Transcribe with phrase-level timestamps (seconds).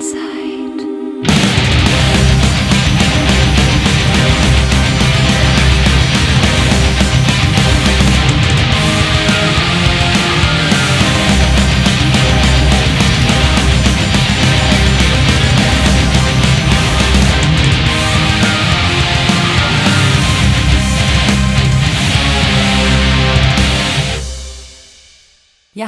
[0.00, 0.59] Märchenzeit.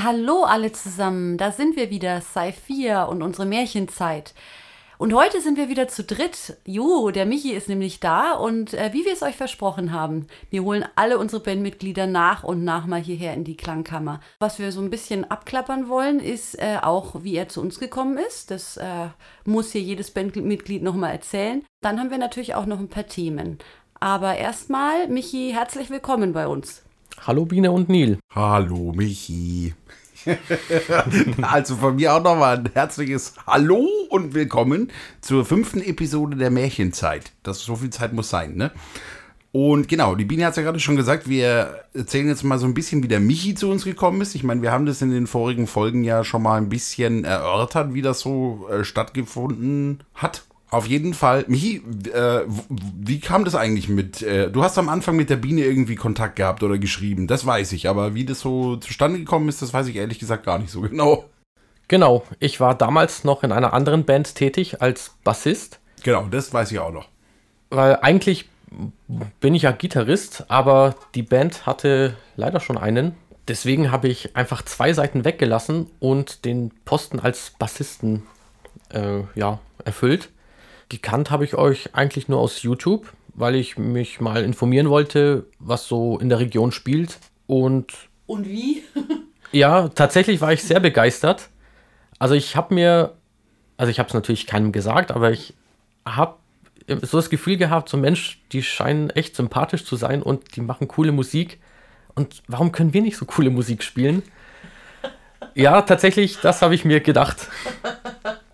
[0.03, 1.39] Ja, hallo alle zusammen.
[1.39, 4.35] Da sind wir wieder, Sci 4 und unsere Märchenzeit.
[4.99, 6.57] Und heute sind wir wieder zu dritt.
[6.65, 10.65] Jo, der Michi ist nämlich da und äh, wie wir es euch versprochen haben, wir
[10.65, 14.21] holen alle unsere Bandmitglieder nach und nach mal hierher in die Klangkammer.
[14.41, 18.19] Was wir so ein bisschen abklappern wollen, ist äh, auch, wie er zu uns gekommen
[18.19, 18.51] ist.
[18.51, 19.09] Das äh,
[19.45, 21.65] muss hier jedes Bandmitglied nochmal erzählen.
[21.81, 23.59] Dann haben wir natürlich auch noch ein paar Themen.
[24.01, 26.83] Aber erstmal, Michi, herzlich willkommen bei uns.
[27.25, 28.19] Hallo Biene und Nil.
[28.35, 29.75] Hallo Michi.
[31.43, 37.33] also von mir auch nochmal ein herzliches Hallo und willkommen zur fünften Episode der Märchenzeit.
[37.43, 38.71] Das so viel Zeit muss sein, ne?
[39.53, 42.65] Und genau, die Biene hat es ja gerade schon gesagt, wir erzählen jetzt mal so
[42.65, 44.35] ein bisschen, wie der Michi zu uns gekommen ist.
[44.35, 47.93] Ich meine, wir haben das in den vorigen Folgen ja schon mal ein bisschen erörtert,
[47.93, 50.45] wie das so äh, stattgefunden hat.
[50.73, 51.83] Auf jeden Fall, Michi,
[52.15, 52.41] äh,
[52.99, 54.23] wie kam das eigentlich mit?
[54.23, 57.73] Äh, du hast am Anfang mit der Biene irgendwie Kontakt gehabt oder geschrieben, das weiß
[57.73, 60.71] ich, aber wie das so zustande gekommen ist, das weiß ich ehrlich gesagt gar nicht
[60.71, 61.27] so genau.
[61.89, 66.73] Genau, ich war damals noch in einer anderen Band tätig als Bassist, Genau, das weiß
[66.73, 67.07] ich auch noch.
[67.69, 68.49] weil eigentlich
[69.41, 73.15] bin ich ja Gitarrist, aber die Band hatte leider schon einen.
[73.47, 78.23] Deswegen habe ich einfach zwei Seiten weggelassen und den Posten als Bassisten
[78.89, 80.31] äh, ja, erfüllt.
[80.89, 85.87] Gekannt habe ich euch eigentlich nur aus YouTube, weil ich mich mal informieren wollte, was
[85.87, 87.19] so in der Region spielt.
[87.47, 87.93] Und
[88.27, 88.83] Und wie?
[89.53, 91.51] Ja, tatsächlich war ich sehr begeistert.
[92.19, 93.13] Also ich habe mir,
[93.77, 95.53] also ich habe es natürlich keinem gesagt, aber ich
[96.07, 96.37] habe
[97.03, 100.89] so das Gefühl gehabt, so Mensch, die scheinen echt sympathisch zu sein und die machen
[100.89, 101.61] coole Musik.
[102.15, 104.23] Und warum können wir nicht so coole Musik spielen?
[105.55, 107.49] Ja, tatsächlich, das habe ich mir gedacht.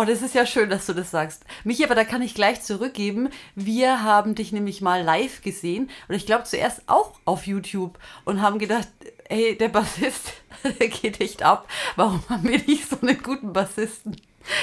[0.00, 1.44] Oh, das ist ja schön, dass du das sagst.
[1.64, 3.30] Michi, aber da kann ich gleich zurückgeben.
[3.56, 8.40] Wir haben dich nämlich mal live gesehen und ich glaube zuerst auch auf YouTube und
[8.40, 8.86] haben gedacht,
[9.28, 10.34] ey, der Bassist,
[10.78, 11.66] der geht echt ab.
[11.96, 14.14] Warum haben wir nicht so einen guten Bassisten,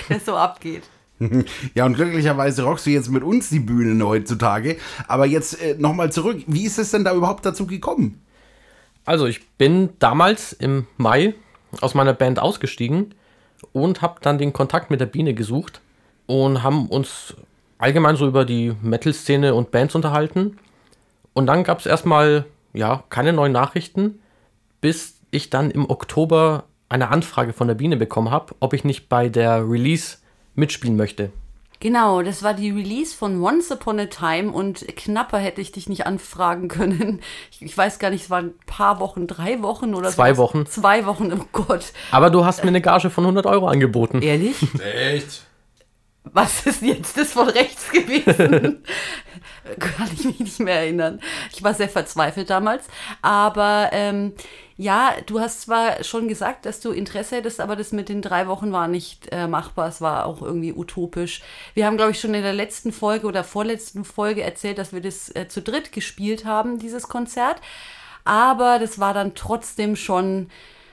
[0.07, 0.84] der so abgeht?
[1.73, 4.78] Ja, und glücklicherweise rockst du jetzt mit uns die Bühne heutzutage.
[5.09, 8.22] Aber jetzt äh, nochmal zurück, wie ist es denn da überhaupt dazu gekommen?
[9.03, 11.35] Also ich bin damals im Mai
[11.81, 13.13] aus meiner Band ausgestiegen
[13.74, 15.81] und habe dann den Kontakt mit der Biene gesucht
[16.26, 17.36] und haben uns
[17.78, 20.58] allgemein so über die Metal-Szene und Bands unterhalten.
[21.34, 24.20] Und dann gab es erstmal ja keine neuen Nachrichten,
[24.81, 29.09] bis ich dann im Oktober eine Anfrage von der Biene bekommen habe, ob ich nicht
[29.09, 30.18] bei der Release
[30.56, 31.32] mitspielen möchte.
[31.80, 35.90] Genau, das war die Release von Once Upon a Time und knapper hätte ich dich
[35.90, 37.22] nicht anfragen können.
[37.52, 40.38] Ich, ich weiß gar nicht, es waren ein paar Wochen, drei Wochen oder Zwei sowas.
[40.38, 40.66] Wochen.
[40.66, 41.94] Zwei Wochen, oh Gott.
[42.12, 44.22] Aber du hast mir eine Gage von 100 Euro angeboten.
[44.22, 44.56] Ehrlich?
[44.84, 45.46] Echt?
[46.34, 48.84] Was ist jetzt das von rechts gewesen?
[49.80, 51.19] Kann ich mich nicht mehr erinnern.
[51.53, 52.88] Ich war sehr verzweifelt damals.
[53.22, 54.34] Aber ähm,
[54.78, 58.47] ja, du hast zwar schon gesagt, dass du Interesse hättest, aber das mit den drei
[58.47, 59.88] Wochen war nicht äh, machbar.
[59.88, 61.41] Es war auch irgendwie utopisch.
[61.74, 65.02] Wir haben, glaube ich, schon in der letzten Folge oder vorletzten Folge erzählt, dass wir
[65.02, 67.62] das äh, zu dritt gespielt haben, dieses Konzert.
[68.25, 70.50] Aber das war dann trotzdem schon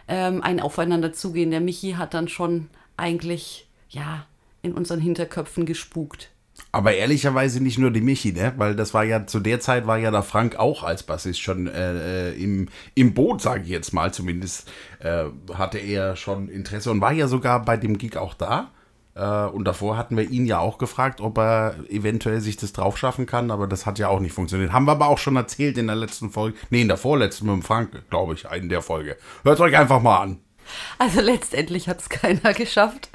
[0.06, 1.50] ähm, ein Aufeinanderzugehen.
[1.50, 4.26] Der Michi hat dann schon eigentlich, ja,
[4.62, 6.30] in unseren Hinterköpfen gespukt.
[6.70, 8.54] Aber ehrlicherweise nicht nur die Michi, ne?
[8.56, 11.66] Weil das war ja, zu der Zeit war ja der Frank auch als Bassist schon
[11.66, 14.12] äh, äh, im, im Boot, sage ich jetzt mal.
[14.12, 18.70] Zumindest äh, hatte er schon Interesse und war ja sogar bei dem Gig auch da.
[19.14, 22.96] Äh, und davor hatten wir ihn ja auch gefragt, ob er eventuell sich das drauf
[22.96, 24.72] schaffen kann, aber das hat ja auch nicht funktioniert.
[24.72, 26.56] Haben wir aber auch schon erzählt in der letzten Folge.
[26.70, 29.16] Nee, in der vorletzten mit dem Frank, glaube ich, in der Folge.
[29.42, 30.38] Hört euch einfach mal an.
[30.98, 33.08] Also letztendlich hat es keiner geschafft.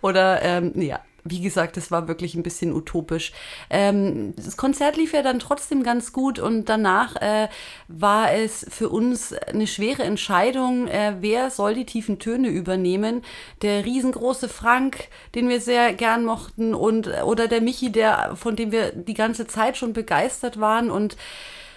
[0.00, 3.32] Oder ähm, ja, wie gesagt, es war wirklich ein bisschen utopisch.
[3.70, 7.48] Ähm, das Konzert lief ja dann trotzdem ganz gut und danach äh,
[7.88, 13.22] war es für uns eine schwere Entscheidung, äh, wer soll die tiefen Töne übernehmen.
[13.62, 18.72] Der riesengroße Frank, den wir sehr gern mochten, und oder der Michi, der, von dem
[18.72, 21.16] wir die ganze Zeit schon begeistert waren und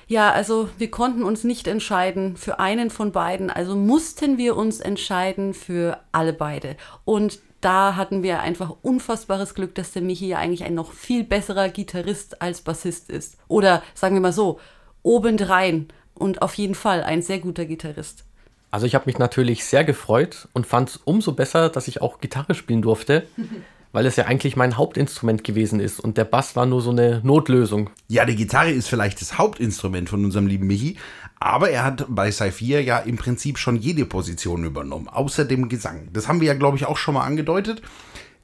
[0.07, 4.79] ja, also wir konnten uns nicht entscheiden für einen von beiden, also mussten wir uns
[4.79, 6.77] entscheiden für alle beide.
[7.05, 11.23] Und da hatten wir einfach unfassbares Glück, dass der Michi ja eigentlich ein noch viel
[11.23, 13.37] besserer Gitarrist als Bassist ist.
[13.47, 14.59] Oder sagen wir mal so,
[15.01, 18.23] obendrein und auf jeden Fall ein sehr guter Gitarrist.
[18.69, 22.19] Also ich habe mich natürlich sehr gefreut und fand es umso besser, dass ich auch
[22.19, 23.25] Gitarre spielen durfte,
[23.95, 27.21] weil es ja eigentlich mein Hauptinstrument gewesen ist und der Bass war nur so eine
[27.23, 27.91] Notlösung.
[28.09, 30.97] Ja, die Gitarre ist vielleicht das Hauptinstrument von unserem lieben Michi,
[31.39, 36.09] aber er hat bei Saphir ja im Prinzip schon jede Position übernommen, außer dem Gesang.
[36.11, 37.81] Das haben wir ja, glaube ich, auch schon mal angedeutet.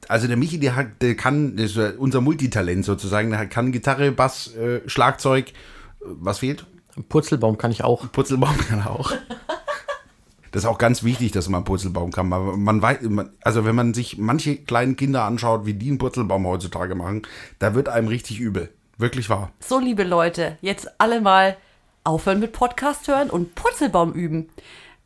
[0.07, 3.73] Also der Michi, der, hat, der kann, das ist ja unser Multitalent sozusagen, der kann
[3.73, 5.49] Gitarre, Bass, äh, Schlagzeug.
[5.49, 5.53] Äh,
[5.99, 6.65] Was fehlt?
[7.09, 8.09] Purzelbaum kann ich auch.
[8.09, 9.11] Purzelbaum kann er auch.
[10.51, 12.31] Das ist auch ganz wichtig, dass man Purzelbaum kann.
[12.33, 15.97] Aber man weiß, man- also wenn man sich manche kleinen Kinder anschaut, wie die einen
[15.97, 17.21] Purzelbaum heutzutage machen,
[17.59, 18.69] da wird einem richtig übel.
[18.97, 19.51] Wirklich wahr.
[19.59, 21.57] So, liebe Leute, jetzt alle mal
[22.03, 24.49] aufhören mit Podcast hören und Purzelbaum üben.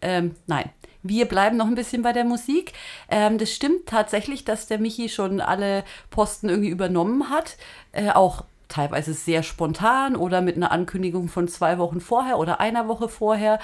[0.01, 0.69] Ähm, nein,
[1.03, 2.74] wir bleiben noch ein bisschen bei der Musik.
[3.09, 7.57] Ähm, das stimmt tatsächlich, dass der Michi schon alle Posten irgendwie übernommen hat.
[7.92, 12.88] Äh, auch teilweise sehr spontan oder mit einer Ankündigung von zwei Wochen vorher oder einer
[12.88, 13.59] Woche vorher.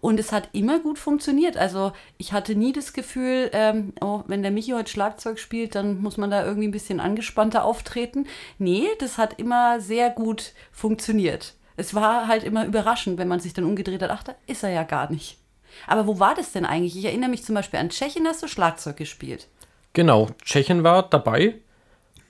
[0.00, 1.56] Und es hat immer gut funktioniert.
[1.56, 6.00] Also ich hatte nie das Gefühl, ähm, oh, wenn der Michi heute Schlagzeug spielt, dann
[6.00, 8.26] muss man da irgendwie ein bisschen angespannter auftreten.
[8.58, 11.54] Nee, das hat immer sehr gut funktioniert.
[11.76, 14.70] Es war halt immer überraschend, wenn man sich dann umgedreht hat, ach, da ist er
[14.70, 15.38] ja gar nicht.
[15.86, 16.96] Aber wo war das denn eigentlich?
[16.96, 19.48] Ich erinnere mich zum Beispiel an Tschechien, hast du Schlagzeug gespielt.
[19.92, 21.56] Genau, Tschechien war dabei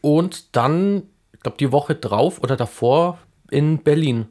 [0.00, 1.02] und dann,
[1.46, 3.19] glaube, die Woche drauf oder davor
[3.50, 4.26] in Berlin.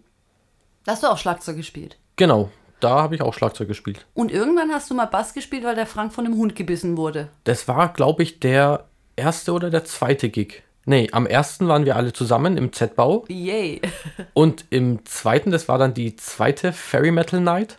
[0.83, 1.97] Da hast du auch Schlagzeug gespielt.
[2.17, 4.05] Genau, da habe ich auch Schlagzeug gespielt.
[4.13, 7.29] Und irgendwann hast du mal Bass gespielt, weil der Frank von einem Hund gebissen wurde.
[7.45, 8.85] Das war, glaube ich, der
[9.15, 10.63] erste oder der zweite Gig.
[10.85, 13.81] Nee, am ersten waren wir alle zusammen im Z-Bau Yay.
[14.33, 17.77] und im zweiten, das war dann die zweite Fairy Metal Night.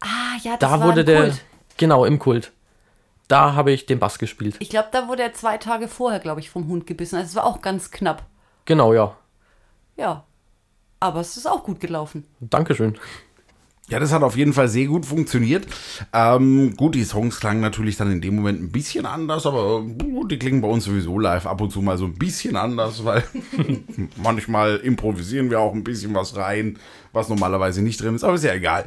[0.00, 1.44] Ah, ja, das Da war wurde im der, Kult.
[1.76, 2.50] genau, im Kult.
[3.28, 4.56] Da habe ich den Bass gespielt.
[4.58, 7.16] Ich glaube, da wurde er zwei Tage vorher, glaube ich, vom Hund gebissen.
[7.16, 8.24] Also es war auch ganz knapp.
[8.70, 9.16] Genau, ja.
[9.96, 10.22] Ja.
[11.00, 12.22] Aber es ist auch gut gelaufen.
[12.38, 12.96] Dankeschön.
[13.88, 15.66] Ja, das hat auf jeden Fall sehr gut funktioniert.
[16.12, 20.38] Ähm, gut, die Songs klangen natürlich dann in dem Moment ein bisschen anders, aber die
[20.38, 23.24] klingen bei uns sowieso live ab und zu mal so ein bisschen anders, weil
[24.22, 26.78] manchmal improvisieren wir auch ein bisschen was rein,
[27.12, 28.84] was normalerweise nicht drin ist, aber ist ja egal.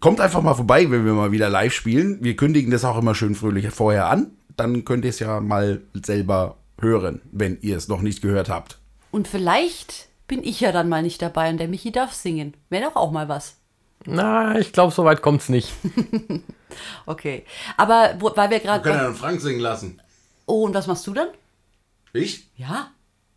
[0.00, 2.18] Kommt einfach mal vorbei, wenn wir mal wieder live spielen.
[2.20, 4.32] Wir kündigen das auch immer schön fröhlich vorher an.
[4.58, 8.79] Dann könnt ihr es ja mal selber hören, wenn ihr es noch nicht gehört habt.
[9.10, 12.54] Und vielleicht bin ich ja dann mal nicht dabei und der Michi darf singen.
[12.68, 13.56] Wäre doch auch mal was.
[14.06, 15.72] Na, ich glaube, so weit kommt's nicht.
[17.06, 17.44] Okay.
[17.76, 18.88] Aber wo, weil wir gerade.
[18.88, 20.00] den Frank singen lassen.
[20.46, 21.28] Oh, und was machst du dann?
[22.12, 22.48] Ich?
[22.56, 22.90] Ja.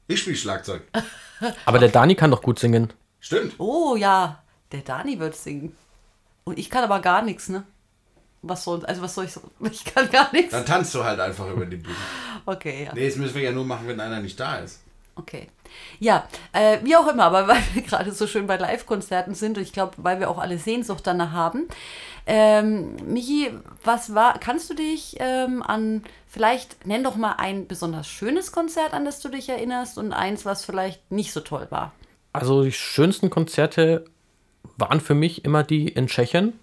[0.07, 0.83] Ich spiele Schlagzeug.
[1.65, 2.91] Aber der Dani kann doch gut singen.
[3.19, 3.55] Stimmt.
[3.57, 5.75] Oh ja, der Dani wird singen.
[6.43, 7.63] Und ich kann aber gar nichts, ne?
[8.41, 9.41] Was soll, also was soll ich so?
[9.71, 10.51] Ich kann gar nichts.
[10.51, 11.95] Dann tanzt du halt einfach über die Bühne.
[12.45, 12.93] Okay, ja.
[12.93, 14.81] Nee, das müssen wir ja nur machen, wenn einer nicht da ist.
[15.15, 15.47] Okay.
[15.99, 19.63] Ja, äh, wie auch immer, aber weil wir gerade so schön bei Live-Konzerten sind und
[19.63, 21.67] ich glaube, weil wir auch alle Sehnsucht danach haben.
[22.25, 23.51] Ähm, Michi,
[23.83, 28.93] was war, kannst du dich ähm, an, vielleicht nenn doch mal ein besonders schönes Konzert,
[28.93, 31.91] an das du dich erinnerst und eins, was vielleicht nicht so toll war?
[32.31, 34.05] Also die schönsten Konzerte
[34.77, 36.53] waren für mich immer die in Tschechien,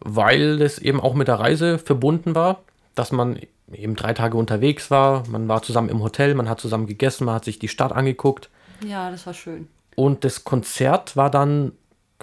[0.00, 2.62] weil es eben auch mit der Reise verbunden war,
[2.94, 3.40] dass man
[3.72, 7.34] eben drei Tage unterwegs war, man war zusammen im Hotel, man hat zusammen gegessen, man
[7.34, 8.48] hat sich die Stadt angeguckt
[8.86, 9.68] Ja, das war schön.
[9.96, 11.72] und das Konzert war dann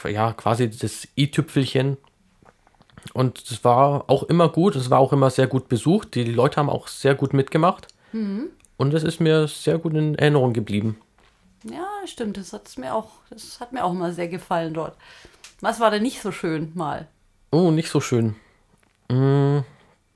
[0.07, 1.97] ja quasi das i-Tüpfelchen
[3.13, 6.57] und es war auch immer gut, es war auch immer sehr gut besucht, die Leute
[6.57, 7.88] haben auch sehr gut mitgemacht
[8.77, 10.98] und es ist mir sehr gut in Erinnerung geblieben.
[11.69, 14.96] Ja, stimmt, das hat's mir auch, das hat mir auch mal sehr gefallen dort.
[15.62, 17.08] Was war denn nicht so schön mal?
[17.51, 18.36] Oh, nicht so schön.
[19.10, 19.60] Mm,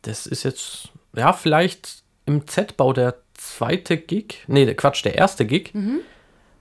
[0.03, 0.89] Das ist jetzt,
[1.19, 4.43] ja, vielleicht im Z-Bau der zweite Gig.
[4.47, 5.73] Nee, der Quatsch, der erste Gig.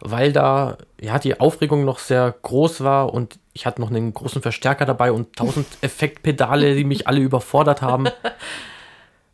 [0.00, 4.42] Weil da, ja, die Aufregung noch sehr groß war und ich hatte noch einen großen
[4.42, 8.08] Verstärker dabei und tausend Effektpedale, die mich alle überfordert haben.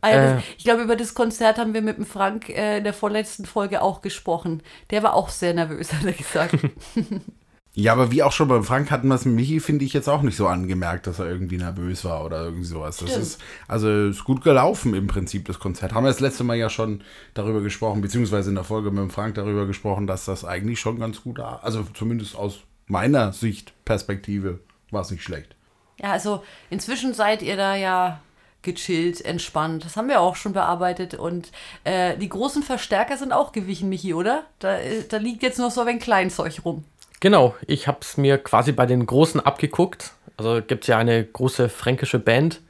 [0.00, 0.36] Das, Äh.
[0.58, 3.80] ich glaube, über das Konzert haben wir mit dem Frank äh, in der vorletzten Folge
[3.80, 4.62] auch gesprochen.
[4.90, 6.56] Der war auch sehr nervös, hat er gesagt.
[7.76, 10.08] Ja, aber wie auch schon beim Frank hatten wir es mit Michi, finde ich jetzt
[10.08, 12.98] auch nicht so angemerkt, dass er irgendwie nervös war oder irgendwie sowas.
[12.98, 13.24] Das Stimmt.
[13.24, 15.92] ist, also ist gut gelaufen im Prinzip, das Konzert.
[15.92, 17.02] Haben wir das letzte Mal ja schon
[17.34, 21.00] darüber gesprochen, beziehungsweise in der Folge mit dem Frank darüber gesprochen, dass das eigentlich schon
[21.00, 24.60] ganz gut, also zumindest aus meiner Sicht, Perspektive,
[24.92, 25.56] war es nicht schlecht.
[25.98, 28.20] ja, also inzwischen seid ihr da ja
[28.64, 29.84] gechillt, entspannt.
[29.84, 31.14] Das haben wir auch schon bearbeitet.
[31.14, 31.52] Und
[31.84, 34.44] äh, die großen Verstärker sind auch gewichen, Michi, oder?
[34.58, 36.84] Da, äh, da liegt jetzt noch so ein Kleinzeug rum.
[37.24, 40.12] Genau, ich habe es mir quasi bei den Großen abgeguckt.
[40.36, 42.60] Also gibt es ja eine große fränkische Band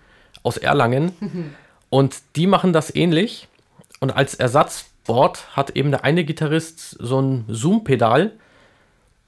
[0.45, 1.57] aus Erlangen
[1.91, 3.49] und die machen das ähnlich.
[3.99, 8.31] Und als Ersatzboard hat eben der eine Gitarrist so ein Zoom-Pedal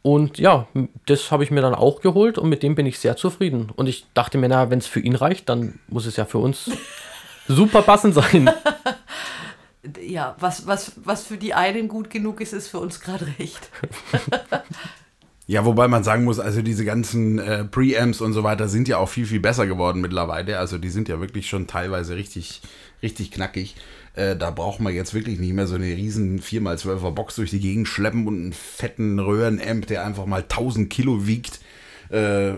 [0.02, 0.68] Und ja,
[1.06, 3.72] das habe ich mir dann auch geholt und mit dem bin ich sehr zufrieden.
[3.74, 6.38] Und ich dachte mir, na, wenn es für ihn reicht, dann muss es ja für
[6.38, 6.70] uns
[7.48, 8.48] super passend sein.
[10.00, 13.70] Ja, was, was, was für die einen gut genug ist, ist für uns gerade recht.
[15.48, 18.98] Ja, wobei man sagen muss, also diese ganzen äh, Preamps und so weiter sind ja
[18.98, 20.58] auch viel, viel besser geworden mittlerweile.
[20.58, 22.62] Also die sind ja wirklich schon teilweise richtig,
[23.00, 23.76] richtig knackig.
[24.16, 27.60] Äh, da braucht man jetzt wirklich nicht mehr so eine riesen 4x12er Box durch die
[27.60, 31.60] Gegend schleppen und einen fetten Röhrenamp, der einfach mal 1000 Kilo wiegt,
[32.08, 32.54] äh,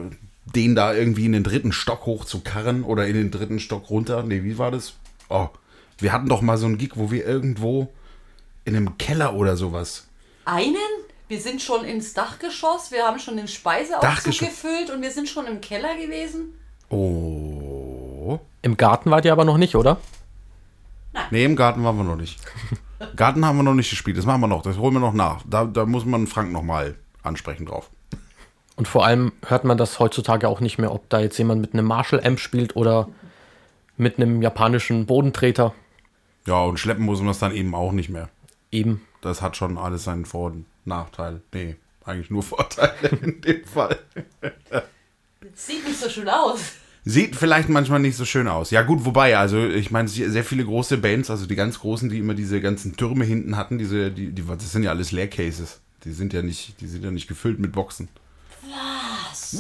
[0.47, 3.91] den da irgendwie in den dritten Stock hoch zu karren oder in den dritten Stock
[3.91, 4.23] runter.
[4.23, 4.95] Nee, wie war das?
[5.29, 5.49] Oh,
[5.99, 7.93] wir hatten doch mal so einen Gig, wo wir irgendwo
[8.65, 10.07] in einem Keller oder sowas
[10.47, 10.77] Einen?
[11.29, 15.47] Wir sind schon ins Dachgeschoss, wir haben schon den Speiseaufzug gefüllt und wir sind schon
[15.47, 16.59] im Keller gewesen.
[16.89, 18.39] Oh.
[18.63, 19.99] Im Garten wart ihr aber noch nicht, oder?
[21.31, 22.41] Nee, im Garten waren wir noch nicht.
[23.17, 24.17] Garten haben wir noch nicht gespielt.
[24.17, 24.63] Das machen wir noch.
[24.63, 25.43] Das holen wir noch nach.
[25.47, 27.91] Da, da muss man Frank noch mal ansprechen drauf.
[28.77, 31.75] Und vor allem hört man das heutzutage auch nicht mehr, ob da jetzt jemand mit
[31.75, 33.09] einem Marshall-Amp spielt oder
[33.97, 35.75] mit einem japanischen Bodentreter.
[36.47, 38.29] Ja, und schleppen muss man das dann eben auch nicht mehr.
[38.71, 39.03] Eben.
[39.21, 41.41] Das hat schon alles seinen Vor- und Nachteil.
[41.53, 43.99] Nee, eigentlich nur Vorteile in dem Fall.
[45.55, 46.61] Sieht nicht so schön aus.
[47.05, 48.71] Sieht vielleicht manchmal nicht so schön aus.
[48.71, 52.19] Ja, gut, wobei, also ich meine, sehr viele große Bands, also die ganz großen, die
[52.19, 55.81] immer diese ganzen Türme hinten hatten, diese, die, die, das sind ja alles Leercases.
[56.05, 58.09] Die sind ja nicht, die sind ja nicht gefüllt mit Boxen.
[58.63, 59.57] Was?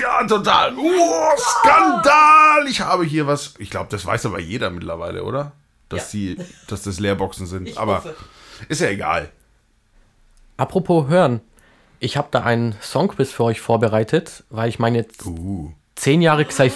[0.00, 0.74] Ja, total.
[0.76, 2.66] Oh, Skandal!
[2.68, 3.54] Ich habe hier was.
[3.58, 5.52] Ich glaube, das weiß aber jeder mittlerweile, oder?
[5.94, 6.18] Dass Ja.
[6.18, 6.36] die,
[6.68, 7.68] dass das Leerboxen sind.
[7.68, 8.14] Ich aber hoffe.
[8.68, 9.30] ist ja egal.
[10.56, 11.40] Apropos hören.
[12.00, 15.72] Ich habe da einen Songquiz für euch vorbereitet, weil ich meine jetzt Uh.
[15.94, 16.70] zehn Jahre Xai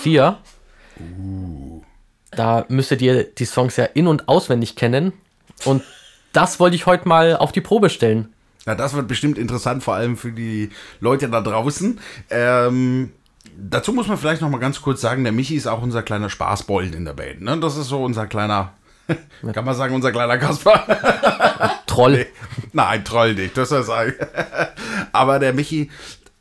[2.30, 5.12] Da müsstet ihr die Songs ja in- und auswendig kennen.
[5.64, 5.82] Und
[6.32, 8.32] das wollte ich heute mal auf die Probe stellen.
[8.66, 10.70] Na, das wird bestimmt interessant, vor allem für die
[11.00, 11.98] Leute da draußen.
[12.30, 13.12] Ähm,
[13.56, 16.28] dazu muss man vielleicht noch mal ganz kurz sagen, der Michi ist auch unser kleiner
[16.30, 17.40] Spaßbollen in der Band.
[17.42, 17.58] Ne?
[17.60, 18.72] Das ist so unser kleiner,
[19.52, 21.80] kann man sagen, unser kleiner Kasper.
[21.86, 22.26] Troll.
[22.72, 24.14] Nein, troll nicht, das soll sagen.
[25.12, 25.90] aber der Michi,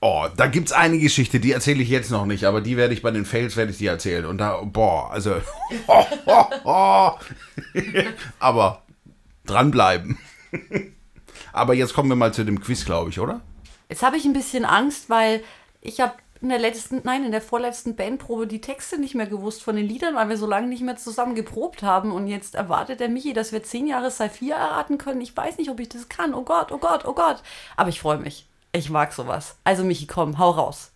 [0.02, 3.02] oh, da gibt's eine Geschichte, die erzähle ich jetzt noch nicht, aber die werde ich
[3.02, 4.26] bei den Fails, werde ich die erzählen.
[4.26, 5.36] Und da, boah, also,
[5.88, 7.12] oh, oh, oh.
[8.40, 8.84] aber
[9.46, 10.18] dranbleiben.
[11.54, 13.42] aber jetzt kommen wir mal zu dem Quiz, glaube ich, oder?
[13.90, 15.42] Jetzt habe ich ein bisschen Angst, weil
[15.82, 19.64] ich habe in der letzten, nein, in der vorletzten Bandprobe die Texte nicht mehr gewusst
[19.64, 22.12] von den Liedern, weil wir so lange nicht mehr zusammen geprobt haben.
[22.12, 25.22] Und jetzt erwartet der Michi, dass wir zehn Jahre Saphir erraten können.
[25.22, 26.34] Ich weiß nicht, ob ich das kann.
[26.34, 27.42] Oh Gott, oh Gott, oh Gott.
[27.76, 28.46] Aber ich freue mich.
[28.72, 29.58] Ich mag sowas.
[29.64, 30.92] Also Michi, komm, hau raus.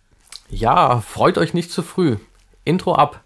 [0.48, 2.18] Ja, freut euch nicht zu früh.
[2.64, 3.24] Intro ab.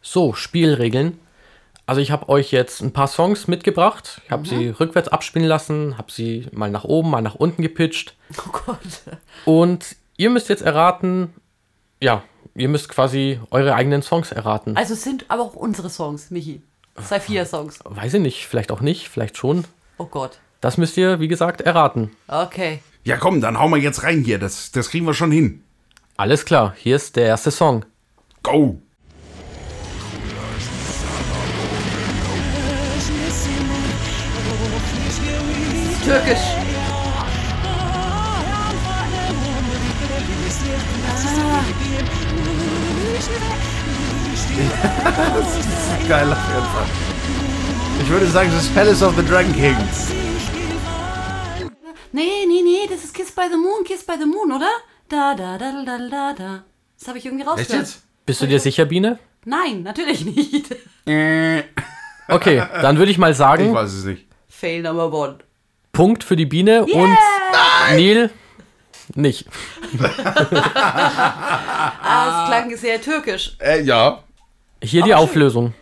[0.00, 1.18] So, Spielregeln.
[1.86, 4.20] Also ich habe euch jetzt ein paar Songs mitgebracht.
[4.24, 8.14] Ich habe sie rückwärts abspielen lassen, habe sie mal nach oben, mal nach unten gepitcht.
[8.38, 8.78] Oh Gott.
[9.44, 11.34] Und ihr müsst jetzt erraten,
[12.00, 12.22] ja,
[12.54, 14.76] ihr müsst quasi eure eigenen Songs erraten.
[14.76, 16.62] Also es sind aber auch unsere Songs, Michi.
[16.96, 17.80] Saphir-Songs.
[17.84, 19.64] Weiß ich nicht, vielleicht auch nicht, vielleicht schon.
[19.98, 20.38] Oh Gott.
[20.60, 22.10] Das müsst ihr, wie gesagt, erraten.
[22.28, 22.80] Okay.
[23.04, 24.38] Ja, komm, dann hauen wir jetzt rein hier.
[24.38, 25.64] Das, das kriegen wir schon hin.
[26.16, 27.84] Alles klar, hier ist der erste Song.
[28.42, 28.80] Go!
[36.04, 36.46] Türkisch.
[46.08, 46.86] Geil auf jeden Fall.
[48.02, 49.76] Ich würde sagen, das ist Palace of the Dragon King.
[52.12, 54.68] Nee, nee, nee, das ist Kiss by the Moon, Kiss by the Moon, oder?
[55.08, 56.64] Da, da, da, da, da, da.
[56.98, 57.82] Das habe ich irgendwie Echt rausgehört.
[57.86, 58.02] jetzt?
[58.26, 59.18] Bist du dir sicher, Biene?
[59.44, 60.74] Nein, natürlich nicht.
[62.28, 64.26] Okay, dann würde ich mal ich sagen, weiß es nicht.
[64.62, 65.38] Fail number one.
[65.90, 67.16] Punkt für die Biene und
[67.90, 68.30] Neil
[69.16, 69.46] nicht.
[72.04, 73.56] Ah, es klang sehr türkisch.
[73.58, 74.22] Äh, ja.
[74.82, 75.74] Hier die Auflösung.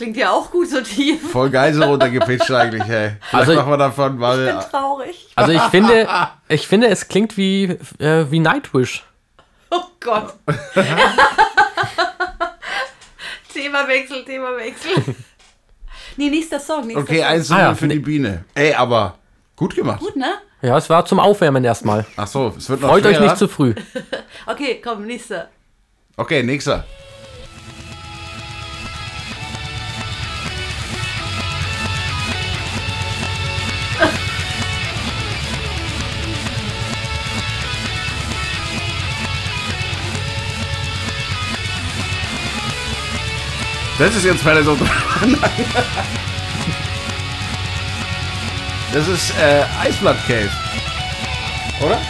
[0.00, 1.30] Klingt ja auch gut so tief.
[1.30, 3.16] Voll geil so runtergepitcht eigentlich, hey.
[3.20, 4.46] Vielleicht Also- machen wir davon Ich mal.
[4.46, 5.28] bin traurig.
[5.36, 6.08] Also ich finde,
[6.48, 7.64] ich finde, es klingt wie,
[7.98, 9.04] äh, wie Nightwish.
[9.70, 10.32] Oh Gott.
[13.52, 15.14] Themawechsel, Themawechsel.
[16.16, 16.86] Nee, nächster Song.
[16.86, 17.26] Nächster Okay, Song.
[17.26, 17.98] eins Ah ja, für die.
[17.98, 18.44] Biene.
[18.54, 19.14] Ey, aber
[19.56, 20.00] gut gemacht.
[20.00, 20.34] Gut, ne?
[20.62, 22.06] Ja, es war zum Aufwärmen erstmal.
[22.16, 23.24] Ach so, es wird noch Freut euch schwerer.
[23.30, 23.74] nicht zu früh.
[24.46, 25.48] Okay, komm, nächster.
[26.16, 26.84] Okay, nächster.
[44.00, 44.86] Das ist jetzt Palace of the
[48.94, 50.48] Das ist äh, Eisblood Cave.
[51.84, 52.00] Oder?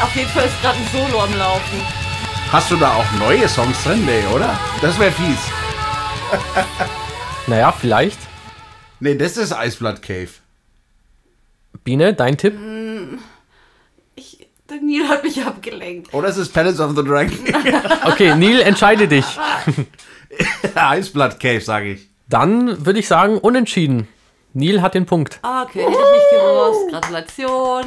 [0.00, 1.80] Auf jeden Fall ist gerade ein Solo am Laufen.
[2.52, 4.06] Hast du da auch neue Songs drin?
[4.06, 4.56] Nee, oder?
[4.80, 5.38] Das wäre fies.
[7.48, 8.18] Naja, vielleicht.
[9.00, 10.30] Nee, das ist Eisblood Cave.
[11.82, 12.54] Biene, dein Tipp?
[14.14, 16.14] Ich, der Neil hat mich abgelenkt.
[16.14, 17.36] Oder es ist Palace of the Dragon.
[18.04, 19.26] Okay, Neil, entscheide dich.
[20.74, 22.08] Eisblood Cave, sage ich.
[22.28, 24.08] Dann würde ich sagen, unentschieden.
[24.52, 25.38] Neil hat den Punkt.
[25.42, 26.90] Ah, Okay, hätte ich nicht gewusst.
[26.90, 27.84] Gratulation.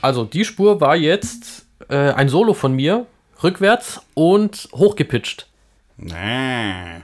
[0.00, 3.06] Also, die Spur war jetzt äh, ein Solo von mir,
[3.42, 5.46] rückwärts und hochgepitcht.
[5.96, 7.02] Nee.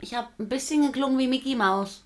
[0.00, 2.02] Ich habe ein bisschen geklungen wie Mickey Mouse.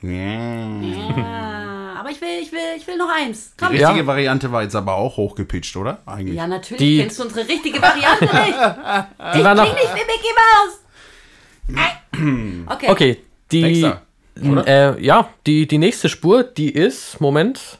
[0.00, 0.94] Nee.
[1.16, 3.52] Ja, aber ich will, ich will, ich will noch eins.
[3.54, 3.68] Die Komm.
[3.68, 4.06] richtige Ja.
[4.06, 5.98] Variante war jetzt aber auch hochgepitcht, oder?
[6.06, 6.34] Eigentlich.
[6.36, 8.34] Ja, natürlich Die- kennst du unsere richtige Variante nicht.
[8.34, 9.74] Die war Kling noch.
[9.74, 10.78] nicht wie Mickey Mouse.
[12.68, 12.90] Okay.
[12.90, 13.18] Okay,
[13.50, 13.90] die.
[14.44, 14.66] Oder?
[14.66, 17.78] Äh, ja, die, die nächste Spur, die ist, Moment.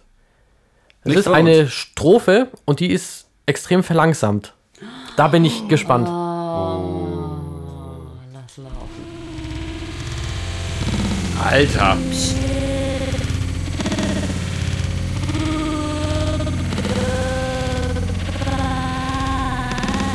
[1.04, 4.54] Das ist eine Strophe und die ist extrem verlangsamt.
[5.16, 6.06] Da bin ich gespannt.
[6.08, 7.01] Lass
[11.42, 11.96] Alter.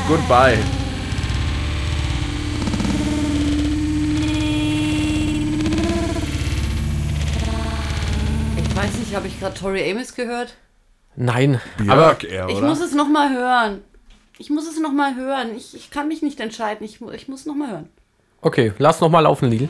[0.07, 0.57] Goodbye.
[8.57, 10.55] Ich weiß nicht, habe ich gerade Tori Amos gehört?
[11.15, 13.81] Nein, Björk eher, Ich muss es noch mal hören.
[14.37, 15.55] Ich muss es noch mal hören.
[15.55, 16.85] Ich, ich kann mich nicht entscheiden.
[16.85, 17.89] Ich, ich muss noch mal hören.
[18.41, 19.67] okay, lass noch mal laufen, Lil.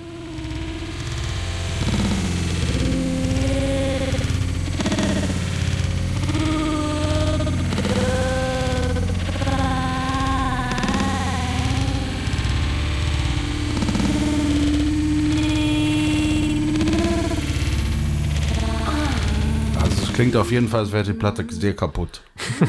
[20.18, 22.22] Klingt auf jeden Fall, als wäre die Platte sehr kaputt.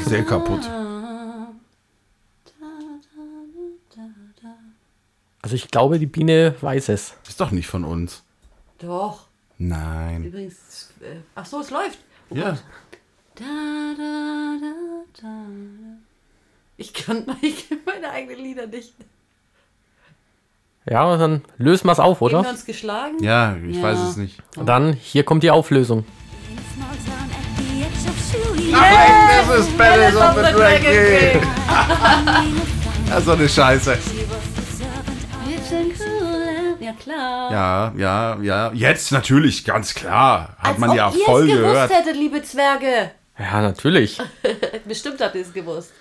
[0.05, 0.61] Sehr kaputt.
[5.41, 7.15] Also ich glaube, die Biene weiß es.
[7.27, 8.23] Ist doch nicht von uns.
[8.79, 9.27] Doch.
[9.57, 10.25] Nein.
[10.25, 10.91] Übrigens.
[11.01, 11.99] Äh, ach so, es läuft.
[12.31, 12.51] Oh Ja.
[12.51, 12.63] Gott.
[13.37, 13.45] Da,
[13.97, 15.47] da, da, da.
[16.77, 18.93] Ich kann, ich meine eigenen Lieder nicht.
[20.85, 22.51] Ja, dann lösen wir es auf, Haben wir oder?
[22.51, 23.23] uns geschlagen?
[23.23, 23.83] Ja, ich Ja.
[23.83, 24.43] weiß es nicht.
[24.57, 26.05] Dann, hier kommt die Auflösung.
[28.71, 30.81] Das ist Palace of the Dragon.
[30.81, 31.43] King.
[33.09, 33.97] Ja, so eine Scheiße.
[36.81, 37.53] Ja, klar.
[37.53, 38.73] Ja, ja, ja.
[38.73, 40.57] Jetzt natürlich, ganz klar.
[40.59, 41.91] Hat Als man ob ja ihr voll es gewusst gehört.
[41.93, 43.11] hättet, liebe Zwerge.
[43.39, 44.19] Ja, natürlich.
[44.87, 45.93] Bestimmt habt ihr es gewusst.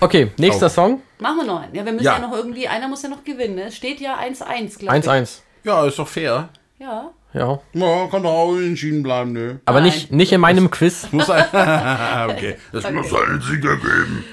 [0.00, 0.70] Okay, nächster Oh.
[0.70, 1.02] Song.
[1.18, 1.74] Machen wir noch einen.
[1.74, 2.14] Ja, wir müssen Ja.
[2.14, 3.54] ja, noch irgendwie, einer muss ja noch gewinnen.
[3.56, 3.64] ne?
[3.64, 5.04] Es steht ja 1-1, glaube ich.
[5.08, 5.38] 1-1.
[5.64, 6.48] Ja, ist doch fair.
[6.78, 7.10] Ja.
[7.34, 7.60] Ja.
[7.72, 9.60] Ja, kann doch auch entschieden bleiben, ne?
[9.64, 9.86] Aber Nein.
[9.88, 11.08] nicht, nicht in meinem Quiz.
[11.12, 11.44] Muss ein,
[12.30, 12.56] okay.
[12.72, 14.24] Es muss einen Sieger geben.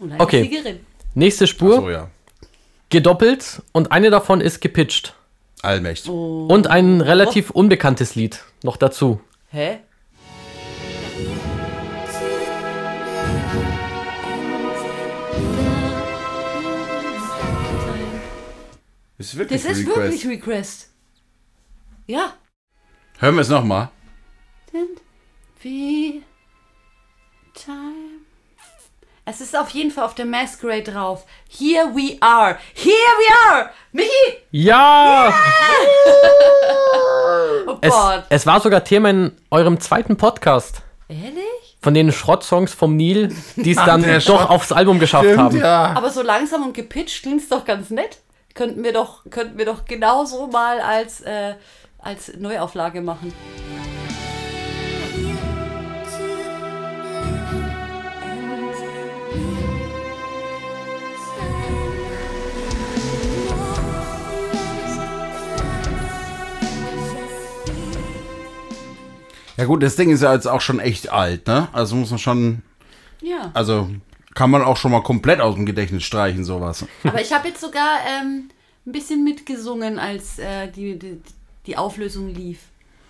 [0.00, 0.42] Eine Okay.
[0.42, 0.80] Siegerin.
[1.14, 2.08] Nächste Spur, So, ja.
[2.90, 5.14] gedoppelt und eine davon ist gepitcht.
[5.62, 6.10] Allmächtig.
[6.10, 9.20] Und ein relativ unbekanntes Lied noch dazu.
[9.50, 9.78] Hä?
[19.18, 19.96] Ist wirklich Das ist Request.
[20.24, 20.88] wirklich Request.
[22.06, 22.32] Ja.
[23.18, 23.88] Hören wir es nochmal.
[24.70, 25.00] Sind
[25.60, 26.22] wie
[27.54, 28.20] Time.
[29.24, 31.24] Es ist auf jeden Fall auf der Masquerade drauf.
[31.48, 32.58] Here we are.
[32.74, 33.70] Here we are.
[33.92, 34.08] Michi!
[34.52, 35.32] Ja!
[37.68, 38.24] Oh Es, Gott.
[38.28, 40.82] es war sogar Thema in eurem zweiten Podcast.
[41.08, 41.76] Ehrlich?
[41.82, 45.56] Von den Schrottsongs vom Nil, die es dann doch Schrott- aufs Album geschafft Stimmt, haben.
[45.58, 45.92] ja.
[45.96, 48.18] Aber so langsam und gepitcht klingt's doch ganz nett.
[48.54, 51.54] Könnten wir doch, könnten wir doch genauso mal als, äh,
[52.06, 53.32] als Neuauflage machen.
[69.56, 71.68] Ja gut, das Ding ist ja jetzt auch schon echt alt, ne?
[71.72, 72.62] Also muss man schon,
[73.22, 73.50] Ja.
[73.54, 73.88] also
[74.34, 76.84] kann man auch schon mal komplett aus dem Gedächtnis streichen, sowas.
[77.04, 78.50] Aber ich habe jetzt sogar ähm,
[78.86, 81.22] ein bisschen mitgesungen, als äh, die, die,
[81.66, 82.60] die Auflösung lief.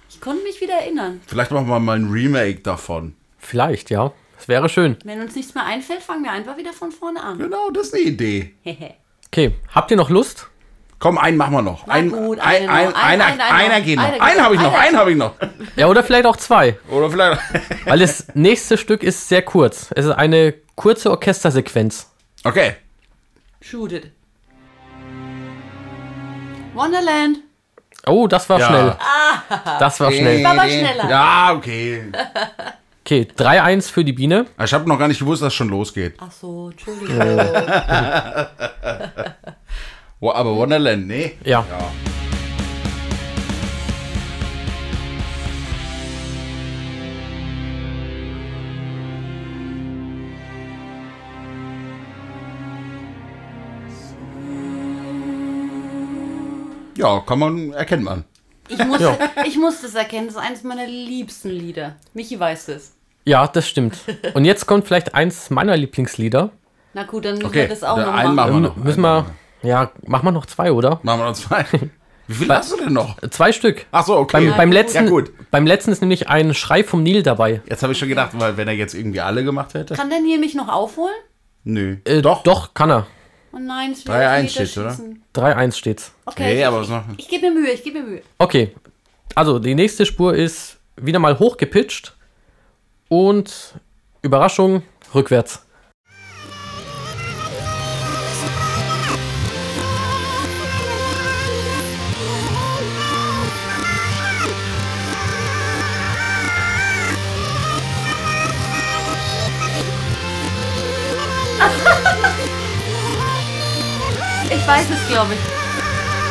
[0.08, 1.20] Ich konnte mich wieder erinnern.
[1.26, 3.14] Vielleicht machen wir mal ein Remake davon.
[3.38, 4.12] Vielleicht, ja.
[4.36, 4.96] Das wäre schön.
[5.04, 7.38] Wenn uns nichts mehr einfällt, fangen wir einfach wieder von vorne an.
[7.38, 8.54] Genau, das ist eine Idee.
[9.26, 10.48] Okay, habt ihr noch Lust?
[10.98, 11.86] Komm, einen machen wir noch.
[11.88, 14.04] Ein, gut, ein, ein, einer, geht noch.
[14.20, 14.72] Einen habe ich noch.
[14.72, 14.80] Einer.
[14.80, 15.34] Einen habe ich noch.
[15.76, 16.78] Ja, oder vielleicht auch zwei.
[16.88, 17.40] Oder vielleicht.
[17.84, 19.90] Weil das nächste Stück ist sehr kurz.
[19.94, 22.10] Es ist eine kurze Orchestersequenz.
[22.44, 22.76] Okay.
[23.60, 24.10] Shoot it.
[26.74, 27.38] Wonderland.
[28.08, 28.66] Oh, das war Ja.
[28.68, 28.96] schnell.
[29.80, 30.44] Das war schnell.
[30.44, 31.10] War aber schneller.
[31.10, 32.04] Ja, okay.
[33.04, 34.46] Okay, 3-1 für die Biene.
[34.62, 36.14] Ich habe noch gar nicht gewusst, dass es schon losgeht.
[36.18, 37.18] Ach so, Entschuldigung.
[40.20, 41.36] Wo- Aber Wonderland, nee.
[41.44, 41.64] Ja.
[41.68, 41.78] Ja.
[56.96, 58.24] Ja, kann man, erkennt man.
[58.68, 59.00] Ich muss,
[59.46, 61.96] ich muss das erkennen, das ist eines meiner liebsten Lieder.
[62.14, 62.92] Michi weiß das.
[63.24, 63.98] Ja, das stimmt.
[64.34, 66.50] Und jetzt kommt vielleicht eins meiner Lieblingslieder.
[66.94, 68.50] Na gut, dann müssen Okay, wir das auch der noch einen machen.
[68.50, 68.76] machen wir noch.
[68.76, 69.26] Müssen wir.
[69.62, 71.00] Ja, machen wir noch zwei, oder?
[71.02, 71.64] Machen wir noch zwei.
[72.28, 73.16] Wie viel hast du denn noch?
[73.30, 73.86] Zwei Stück.
[73.92, 74.48] Ach so, okay.
[74.48, 74.74] Beim, beim, gut.
[74.74, 75.32] letzten, Ja, gut.
[75.52, 77.60] beim letzten ist nämlich ein Schrei vom Nil dabei.
[77.68, 79.94] Jetzt habe ich schon gedacht, weil wenn er jetzt irgendwie alle gemacht hätte.
[79.94, 81.14] Kann der Nil mich noch aufholen?
[81.64, 81.98] Nö.
[82.04, 82.42] Äh, doch.
[82.42, 83.06] Doch, kann er.
[83.56, 84.96] Oh nein, es 3-1 steht's, oder?
[85.34, 86.12] 3-1 steht's.
[86.26, 88.22] Okay, Nee, ich, aber ich, ich gebe mir Mühe, ich gebe mir Mühe.
[88.38, 88.74] Okay.
[89.34, 92.14] Also, die nächste Spur ist wieder mal hochgepitcht.
[93.08, 93.74] Und
[94.22, 94.82] Überraschung,
[95.14, 95.65] rückwärts.
[115.16, 115.40] Glaube ich.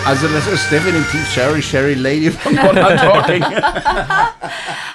[0.07, 3.43] Also das ist definitiv Sherry Sherry Lady von Modern Talking.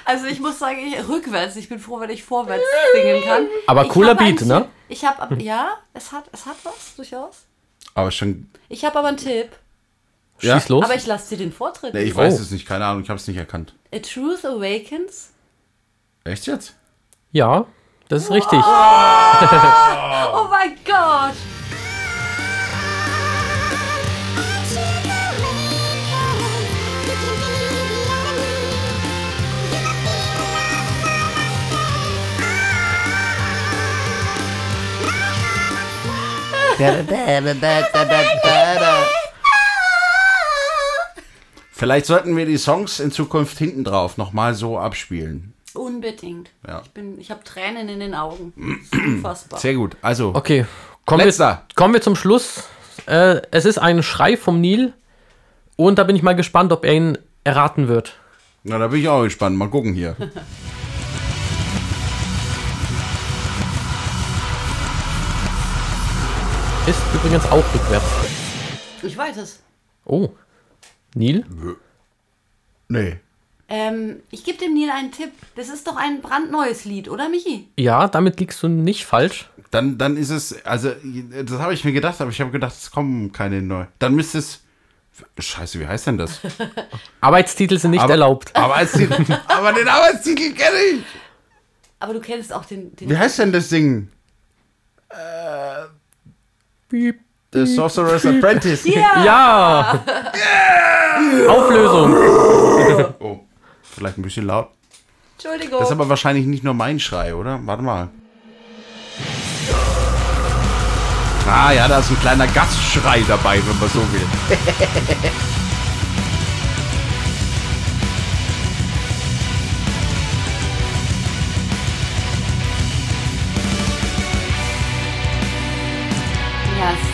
[0.05, 1.57] Also ich muss sagen, ich, rückwärts.
[1.57, 3.47] Ich bin froh, wenn ich vorwärts singen kann.
[3.67, 4.69] Aber Ich cooler Beat, ne?
[4.87, 7.39] Ich habe, ja, es hat, es hat was, durchaus.
[7.93, 8.49] Aber schon.
[8.69, 9.49] Ich habe aber einen Tipp.
[10.39, 10.57] Ja?
[10.57, 10.85] Schieß los.
[10.85, 11.93] Aber ich lasse dir den Vortritt.
[11.93, 12.41] Nee, ich weiß Oh.
[12.41, 13.73] es nicht, keine Ahnung, ich habe es nicht erkannt.
[13.93, 15.31] A Truth Awakens.
[16.23, 16.75] Echt jetzt?
[17.33, 17.65] Ja,
[18.07, 18.59] das ist richtig.
[18.63, 18.63] Oh
[20.49, 21.35] mein Gott.
[41.71, 45.53] Vielleicht sollten wir die Songs in Zukunft hinten drauf nochmal so abspielen.
[45.73, 46.49] Unbedingt.
[46.67, 46.81] Ja.
[46.83, 48.53] Ich, bin, ich habe Tränen in den Augen.
[48.93, 49.59] Unfassbar.
[49.59, 49.95] Sehr gut.
[50.01, 50.65] Also, Okay,
[51.05, 51.63] kommen Letzter.
[51.67, 52.63] wir, kommen wir zum Schluss.
[53.05, 54.93] Äh, es ist ein Schrei vom Nil.
[55.77, 58.17] Und da bin ich mal gespannt, ob er ihn erraten wird.
[58.63, 59.57] na, da bin ich auch gespannt.
[59.57, 60.15] Mal gucken hier.
[66.87, 68.05] Ist übrigens auch rückwärts.
[69.03, 69.59] Ich weiß es.
[70.05, 70.29] Oh.
[71.13, 71.45] Nil?
[72.87, 73.19] Nee.
[73.69, 75.31] Ähm, ich gebe dem Nil einen Tipp.
[75.55, 77.69] Das ist doch ein brandneues Lied, oder Michi?
[77.77, 79.49] Ja, damit liegst du nicht falsch.
[79.69, 80.91] Dann, dann ist es, also,
[81.45, 83.87] das habe ich mir gedacht, aber ich habe gedacht, es kommen keine neuen.
[83.99, 84.61] Dann müsste es.
[85.37, 86.39] Scheiße, wie heißt denn das?
[87.21, 88.55] Arbeitstitel sind nicht Aber- erlaubt.
[88.55, 89.23] Arbeitstitel.
[89.47, 91.03] aber den Arbeitstitel kenne ich.
[91.99, 92.95] Aber du kennst auch den.
[92.95, 94.09] den Wie heißt denn das Ding?
[96.91, 97.19] Piep.
[97.53, 98.85] The Sorcerer's Apprentice.
[98.85, 99.23] ja!
[99.25, 100.03] Ja!
[101.49, 102.15] Auflösung.
[103.19, 103.39] Oh,
[103.83, 104.67] vielleicht ein bisschen laut.
[105.37, 105.79] Entschuldigung.
[105.79, 107.59] Das ist aber wahrscheinlich nicht nur mein Schrei, oder?
[107.63, 108.09] Warte mal.
[111.47, 114.27] Ah ja, da ist ein kleiner Gastschrei dabei, wenn man so will.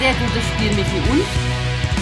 [0.08, 1.00] sehr gutes Spiel, Michi.
[1.10, 1.26] Und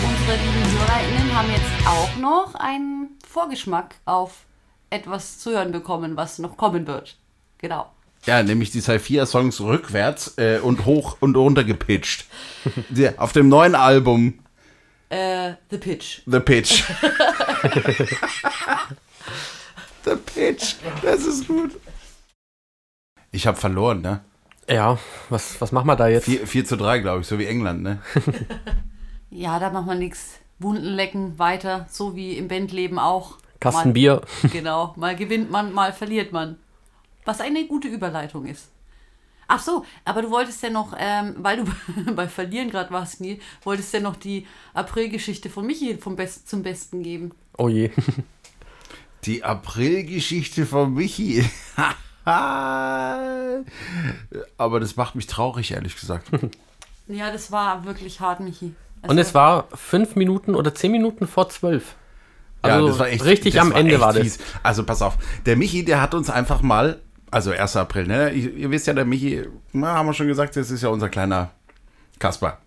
[0.04, 4.46] unsere lieben HörerInnen haben jetzt auch noch einen Vorgeschmack auf
[4.92, 7.18] etwas zu hören bekommen, was noch kommen wird.
[7.58, 7.92] Genau.
[8.28, 12.26] Ja, nämlich die Saphir-Songs rückwärts äh, und hoch und runter gepitcht.
[13.18, 14.38] Auf dem neuen Album
[15.10, 16.22] Äh, The Pitch.
[16.28, 16.84] The Pitch.
[20.06, 21.72] The Pitch, das ist gut.
[23.32, 24.24] Ich habe verloren, ne?
[24.70, 24.98] Ja,
[25.30, 26.26] was, was machen wir da jetzt?
[26.26, 28.02] 4, 4 zu 3, glaube ich, so wie England, ne?
[29.30, 30.40] Ja, da macht man nichts.
[30.60, 33.38] Wunden lecken weiter, so wie im Bandleben auch.
[33.60, 34.22] Kasten mal, Bier.
[34.52, 36.58] Genau, mal gewinnt man, mal verliert man.
[37.26, 38.70] Was eine gute Überleitung ist.
[39.48, 41.72] Ach so, aber du wolltest ja noch, ähm, weil du
[42.16, 46.64] bei Verlieren gerade warst, Neil, wolltest ja noch die Aprilgeschichte von Michi vom Best zum
[46.64, 47.32] Besten geben.
[47.58, 47.92] Oh je.
[49.26, 51.44] Die Aprilgeschichte von Michi.
[54.58, 56.30] Aber das macht mich traurig, ehrlich gesagt.
[57.08, 58.74] Ja, das war wirklich hart, Michi.
[59.04, 61.94] Und es war fünf Minuten oder zehn Minuten vor zwölf.
[62.64, 64.24] Also ja, das war echt, richtig das am Ende echt war das.
[64.24, 64.40] fies.
[64.64, 67.76] Also pass auf, der Michi, der hat uns einfach mal, also 1.
[67.76, 68.32] April, ne?
[68.32, 71.10] Ihr, ihr wisst ja, der Michi, na, haben wir schon gesagt, das ist ja unser
[71.10, 71.52] kleiner
[72.18, 72.58] Kasper.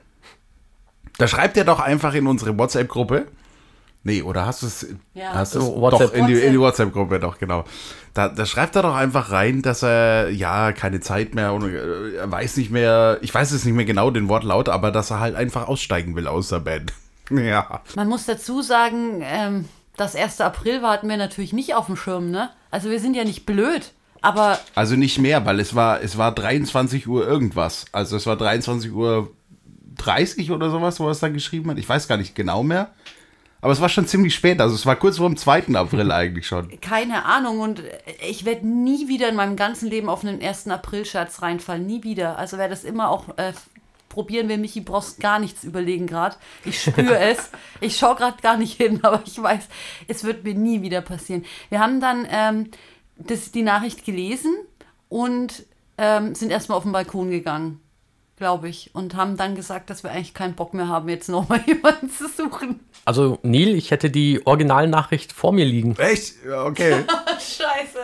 [1.18, 3.26] Da schreibt er doch einfach in unsere WhatsApp-Gruppe.
[4.04, 4.86] Nee, oder hast du es?
[5.14, 5.34] Ja.
[5.34, 6.08] hast du es So, WhatsApp.
[6.08, 6.88] doch in die, in die WhatsApp.
[6.88, 7.64] WhatsApp-Gruppe doch genau.
[8.14, 12.14] Da, da schreibt er doch einfach rein, dass er ja keine Zeit mehr und äh,
[12.16, 13.18] er weiß nicht mehr.
[13.22, 16.26] Ich weiß es nicht mehr genau den Wortlaut, aber dass er halt einfach aussteigen will
[16.26, 16.92] aus der Band.
[17.30, 17.82] Ja.
[17.94, 19.66] Man muss dazu sagen, ähm,
[19.98, 20.40] das 1.
[20.40, 22.48] April war hatten wir natürlich nicht auf dem Schirm, ne?
[22.70, 26.32] Also wir sind ja nicht blöd, aber Also nicht mehr, weil es war, es war
[26.34, 27.84] 23 Uhr irgendwas.
[27.92, 29.30] Also es war 23 Uhr
[29.98, 31.76] 30 oder sowas, wo er es dann geschrieben hat.
[31.78, 32.92] Ich weiß gar nicht genau mehr.
[33.60, 34.60] Aber es war schon ziemlich spät.
[34.60, 35.74] Also es war kurz vor dem 2.
[35.74, 36.80] April eigentlich schon.
[36.80, 37.82] keine Ahnung und
[38.28, 40.68] ich werde nie wieder in meinem ganzen Leben auf einen 1.
[40.68, 42.38] April-Scherz reinfallen, nie wieder.
[42.38, 43.52] Also wer das immer auch äh,
[44.08, 46.36] probieren will, Michi, brauchst gar nichts überlegen gerade.
[46.64, 47.50] Ich spüre es.
[47.80, 49.68] Ich schaue gerade gar nicht hin, aber ich weiß,
[50.06, 51.44] es wird mir nie wieder passieren.
[51.68, 52.70] Wir haben dann ähm,
[53.16, 54.54] das, die Nachricht gelesen
[55.08, 55.64] und
[55.98, 57.80] ähm, sind erstmal auf den Balkon gegangen,
[58.38, 61.60] glaube ich, und haben dann gesagt, dass wir eigentlich keinen Bock mehr haben, jetzt nochmal
[61.66, 62.80] jemanden zu suchen.
[63.04, 65.96] Also Neil, ich hätte die Originalnachricht vor mir liegen.
[65.98, 66.34] Echt?
[66.48, 67.04] Ja, okay.
[67.38, 67.98] Scheiße.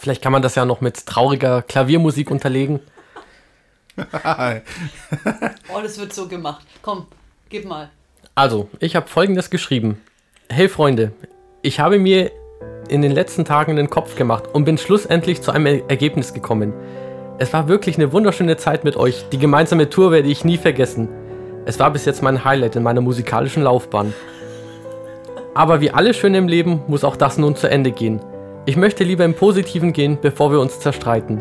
[0.00, 2.80] Vielleicht kann man das ja noch mit trauriger Klaviermusik unterlegen.
[5.74, 6.64] Oh, das wird so gemacht.
[6.80, 7.06] Komm,
[7.50, 7.90] gib mal.
[8.34, 10.00] Also, ich habe folgendes geschrieben.
[10.48, 11.12] Hey Freunde,
[11.62, 12.30] ich habe mir
[12.88, 16.72] in den letzten Tagen den Kopf gemacht und bin schlussendlich zu einem Er- Ergebnis gekommen.
[17.42, 19.24] Es war wirklich eine wunderschöne Zeit mit euch.
[19.32, 21.08] Die gemeinsame Tour werde ich nie vergessen.
[21.64, 24.12] Es war bis jetzt mein Highlight in meiner musikalischen Laufbahn.
[25.54, 28.20] Aber wie alles Schöne im Leben muss auch das nun zu Ende gehen.
[28.66, 31.40] Ich möchte lieber im Positiven gehen, bevor wir uns zerstreiten.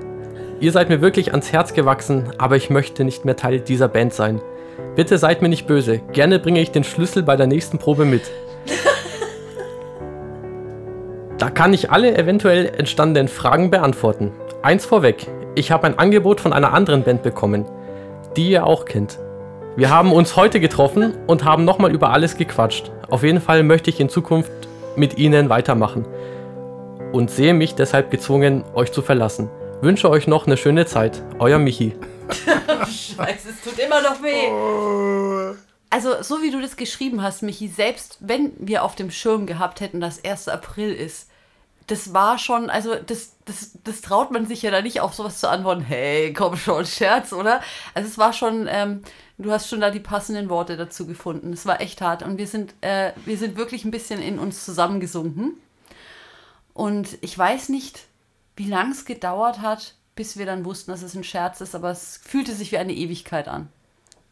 [0.61, 4.13] Ihr seid mir wirklich ans Herz gewachsen, aber ich möchte nicht mehr Teil dieser Band
[4.13, 4.39] sein.
[4.95, 5.99] Bitte seid mir nicht böse.
[6.13, 8.21] Gerne bringe ich den Schlüssel bei der nächsten Probe mit.
[11.37, 14.31] Da kann ich alle eventuell entstandenen Fragen beantworten.
[14.61, 15.27] Eins vorweg.
[15.59, 17.65] Ich habe ein Angebot von einer anderen Band bekommen,
[18.37, 19.19] die ihr auch kennt.
[19.75, 22.89] Wir haben uns heute getroffen und haben nochmal über alles gequatscht.
[23.09, 24.53] Auf jeden Fall möchte ich in Zukunft
[24.95, 26.05] mit ihnen weitermachen
[27.11, 29.49] und sehe mich deshalb gezwungen, euch zu verlassen.
[29.81, 31.21] Wünsche euch noch eine schöne Zeit.
[31.39, 31.93] Euer Michi.
[32.85, 35.57] Scheiße, es tut immer noch weh.
[35.89, 39.81] Also, so wie du das geschrieben hast, Michi, selbst wenn wir auf dem Schirm gehabt
[39.81, 40.47] hätten, dass 1.
[40.47, 41.27] April ist,
[41.87, 45.39] das war schon, also das, das, das traut man sich ja da nicht auf sowas
[45.39, 47.61] zu antworten, hey, komm schon, Scherz, oder?
[47.93, 49.01] Also es war schon, ähm,
[49.37, 51.51] du hast schon da die passenden Worte dazu gefunden.
[51.51, 54.63] Es war echt hart und wir sind, äh, wir sind wirklich ein bisschen in uns
[54.63, 55.53] zusammengesunken.
[56.73, 58.05] Und ich weiß nicht,
[58.55, 61.89] wie lang es gedauert hat, bis wir dann wussten, dass es ein Scherz ist, aber
[61.89, 63.69] es fühlte sich wie eine Ewigkeit an.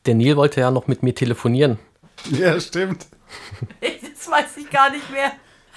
[0.05, 1.79] Der Neil wollte ja noch mit mir telefonieren.
[2.31, 3.07] Ja, stimmt.
[4.17, 5.31] Das weiß ich gar nicht mehr.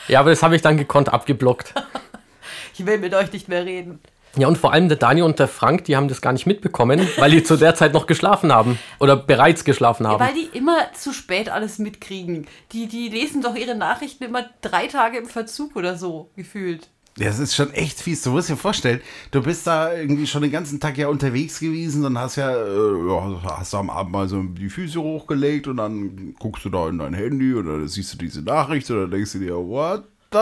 [0.09, 1.73] Ja, aber das habe ich dann gekonnt abgeblockt.
[2.75, 4.01] Ich will mit euch nicht mehr reden.
[4.37, 7.01] Ja, und vor allem der Daniel und der Frank, die haben das gar nicht mitbekommen,
[7.19, 8.79] weil die zu der Zeit noch geschlafen haben.
[9.01, 10.25] Oder bereits geschlafen haben.
[10.25, 12.47] Weil die immer zu spät alles mitkriegen.
[12.73, 16.89] Die, die lesen doch ihre Nachrichten immer drei Tage im Verzug oder so, gefühlt.
[17.19, 18.23] Ja, Das ist schon echt fies.
[18.23, 19.01] Du musst dir vorstellen,
[19.33, 23.09] du bist da irgendwie schon den ganzen Tag ja unterwegs gewesen und hast ja, äh,
[23.09, 26.89] ja, hast du am Abend mal so die Füße hochgelegt und dann guckst du da
[26.89, 30.05] in dein Handy und dann siehst du diese Nachricht und dann denkst du dir, what
[30.33, 30.39] the,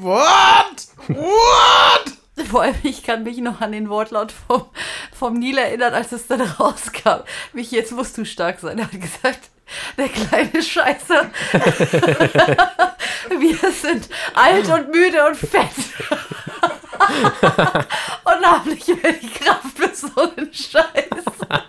[0.00, 0.86] what?
[1.08, 2.46] What?
[2.48, 4.64] Vor allem, ich kann mich noch an den Wortlaut vom,
[5.12, 7.22] vom Neil erinnern, als es dann rauskam.
[7.52, 8.78] Mich, jetzt musst du stark sein.
[8.78, 9.50] Er hat gesagt,
[9.96, 11.30] der kleine Scheiße.
[13.38, 15.70] Wir sind alt und müde und fett.
[18.24, 20.84] und haben nicht mehr die Kraft für so einen Scheiß.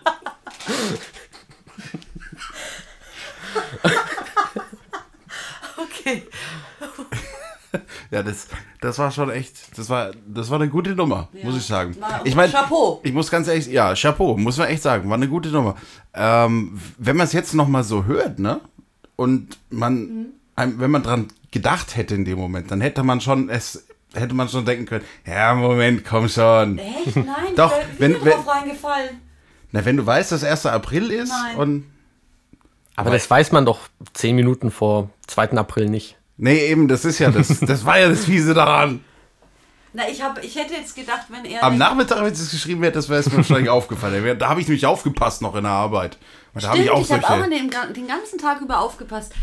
[5.75, 6.27] Okay.
[8.11, 8.47] Ja, das,
[8.81, 11.95] das war schon echt, das war, das war eine gute Nummer, muss ich sagen.
[11.99, 12.99] Na, ich meine, Chapeau.
[13.03, 15.75] ich muss ganz ehrlich, ja, Chapeau, muss man echt sagen, war eine gute Nummer.
[16.13, 18.61] Ähm, wenn man es jetzt noch mal so hört, ne,
[19.15, 20.25] und man, Mhm.
[20.55, 24.35] einem, wenn man dran gedacht hätte in dem Moment, dann hätte man schon es, hätte
[24.35, 26.77] man schon denken können, ja, Moment, komm schon.
[26.77, 27.15] Echt?
[27.15, 29.09] Nein, Doch, ich wenn- bin wenn- drauf reingefallen.
[29.71, 30.67] Na, wenn du weißt, dass 1.
[30.67, 31.57] April ist Nein.
[31.57, 31.85] und,
[32.95, 33.79] aber das weiß man doch
[34.13, 35.57] zehn Minuten vor 2.
[35.57, 36.17] April nicht.
[36.37, 39.03] Nee, eben, das ist ja das, das war ja das Fiese daran.
[39.95, 41.63] Na, ich, hab, ich hätte jetzt gedacht, wenn er.
[41.63, 44.39] Am Nachmittag, wenn es geschrieben hätte, das wäre es mir wahrscheinlich aufgefallen.
[44.39, 46.17] Da habe ich nämlich aufgepasst noch in der Arbeit.
[46.55, 47.43] Da habe Stimmt, ich auch ich habe solche.
[47.43, 49.33] auch den, den ganzen Tag über aufgepasst.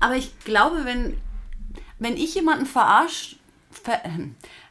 [0.00, 1.18] Aber ich glaube, wenn,
[1.98, 3.36] wenn ich jemanden verarscht,
[3.70, 4.00] ver,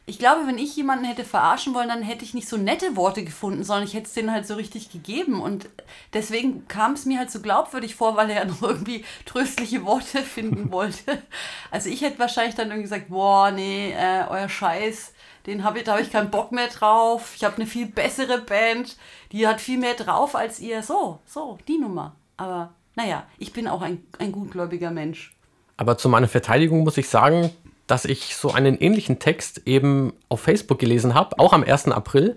[0.04, 3.22] ich glaube, wenn ich jemanden hätte verarschen wollen, dann hätte ich nicht so nette Worte
[3.22, 5.40] gefunden, sondern ich hätte es denen halt so richtig gegeben.
[5.40, 5.68] Und
[6.12, 10.18] deswegen kam es mir halt so glaubwürdig vor, weil er ja noch irgendwie tröstliche Worte
[10.22, 11.22] finden wollte.
[11.70, 15.12] Also ich hätte wahrscheinlich dann irgendwie gesagt, boah, nee, äh, euer Scheiß,
[15.46, 17.34] den hab ich, da habe ich keinen Bock mehr drauf.
[17.36, 18.96] Ich habe eine viel bessere Band,
[19.30, 20.82] die hat viel mehr drauf als ihr.
[20.82, 22.16] So, so, die Nummer.
[22.36, 25.32] Aber naja, ich bin auch ein, ein gutgläubiger Mensch.
[25.76, 27.50] Aber zu meiner Verteidigung muss ich sagen,
[27.92, 31.88] dass ich so einen ähnlichen Text eben auf Facebook gelesen habe, auch am 1.
[31.88, 32.36] April.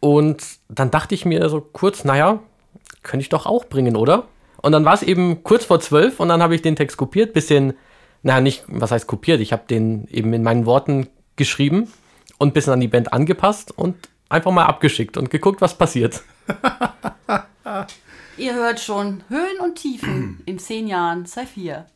[0.00, 2.40] Und dann dachte ich mir so kurz, naja,
[3.04, 4.26] könnte ich doch auch bringen, oder?
[4.60, 7.34] Und dann war es eben kurz vor zwölf und dann habe ich den Text kopiert,
[7.34, 7.74] bisschen,
[8.24, 11.92] naja, nicht, was heißt kopiert, ich habe den eben in meinen Worten geschrieben
[12.38, 13.94] und ein bisschen an die Band angepasst und
[14.28, 16.24] einfach mal abgeschickt und geguckt, was passiert.
[18.36, 21.86] Ihr hört schon Höhen und Tiefen in zehn Jahren, sei vier.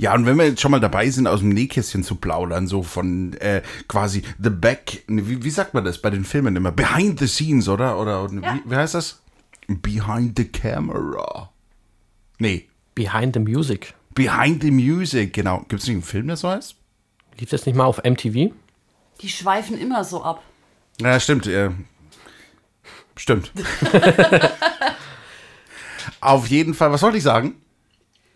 [0.00, 2.82] Ja, und wenn wir jetzt schon mal dabei sind, aus dem Nähkästchen zu plaudern, so
[2.82, 6.72] von äh, quasi The Back, wie, wie sagt man das bei den Filmen immer?
[6.72, 8.00] Behind the Scenes, oder?
[8.00, 8.54] Oder Ja.
[8.64, 9.20] wie, wie heißt das?
[9.68, 11.50] Behind the Camera.
[12.38, 13.92] Nee, Behind the Music.
[14.14, 15.58] Behind the Music, genau.
[15.68, 16.76] Gibt es nicht einen Film, der so heißt?
[17.38, 18.54] Lief das nicht mal auf MTV?
[19.20, 20.42] Die schweifen immer so ab.
[20.98, 21.46] Ja, stimmt.
[21.46, 21.72] Äh,
[23.16, 23.52] stimmt.
[26.22, 27.56] Auf jeden Fall, was wollte ich sagen?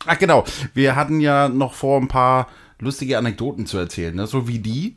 [0.07, 4.27] Ach genau, wir hatten ja noch vor, ein paar lustige Anekdoten zu erzählen, ne?
[4.27, 4.97] so wie die.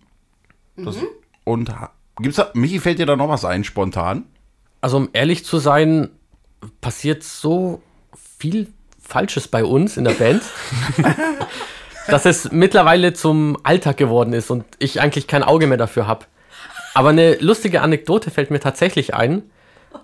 [0.75, 0.97] Das,
[1.43, 1.91] Und ha-
[2.21, 4.25] gibt's da, Michi, fällt dir da noch was ein, spontan?
[4.81, 6.09] Also um ehrlich zu sein,
[6.81, 7.81] passiert so
[8.39, 8.67] viel
[9.01, 10.41] Falsches bei uns in der Band,
[12.07, 16.25] dass es mittlerweile zum Alltag geworden ist und ich eigentlich kein Auge mehr dafür habe.
[16.93, 19.43] Aber eine lustige Anekdote fällt mir tatsächlich ein.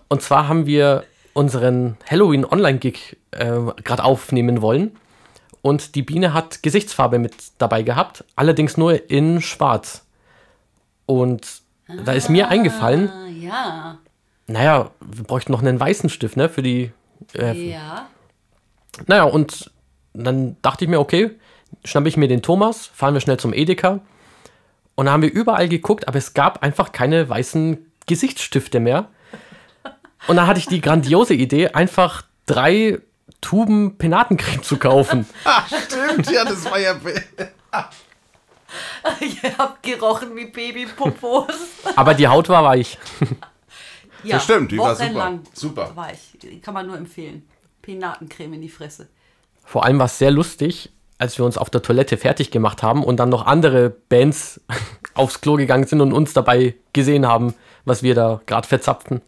[0.09, 1.03] Und zwar haben wir
[1.34, 4.96] unseren Halloween Online-Gig äh, gerade aufnehmen wollen.
[5.62, 10.06] Und die Biene hat Gesichtsfarbe mit dabei gehabt, allerdings nur in Schwarz.
[11.06, 11.62] Und
[12.06, 13.98] da ist mir eingefallen, Ah, ja.
[14.48, 16.91] naja, wir bräuchten noch einen weißen Stift, ne, für die.
[17.34, 18.08] Äh, Ja.
[19.08, 19.72] Naja, und
[20.13, 21.32] dann dachte ich mir, okay,
[21.84, 24.02] schnappe ich mir den Thomas, fahren wir schnell zum Edeka.
[24.96, 29.08] Und dann haben wir überall geguckt, aber es gab einfach keine weißen Gesichtsstifte mehr.
[30.27, 32.99] Und dann hatte ich die grandiose Idee, einfach drei
[33.41, 35.27] Tuben Penatencreme zu kaufen.
[35.67, 36.95] Stimmt, ja, das war ja.
[39.19, 41.53] Ich hab gerochen wie Babypopos.
[41.95, 42.97] Aber die Haut war weich.
[44.23, 45.05] Ja, Das stimmt, die war super.
[45.09, 45.91] wochenlang Super.
[45.95, 46.39] War ich.
[46.41, 47.47] Die Kann man nur empfehlen.
[47.81, 49.09] Penatencreme in die Fresse.
[49.65, 53.03] Vor allem war es sehr lustig, als wir uns auf der Toilette fertig gemacht haben
[53.03, 54.62] und dann noch andere Bands
[55.13, 57.53] aufs Klo gegangen sind und uns dabei gesehen haben,
[57.86, 59.21] was wir da gerade verzapften.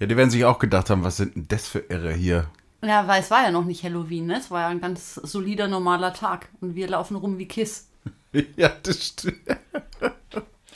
[0.00, 2.46] Ja, die werden sich auch gedacht haben, was sind denn das für Irre hier?
[2.82, 4.38] Ja, weil es war ja noch nicht Halloween, ne?
[4.38, 6.48] Es war ja ein ganz solider, normaler Tag.
[6.62, 7.86] Und wir laufen rum wie Kiss.
[8.56, 9.40] Ja, das stimmt.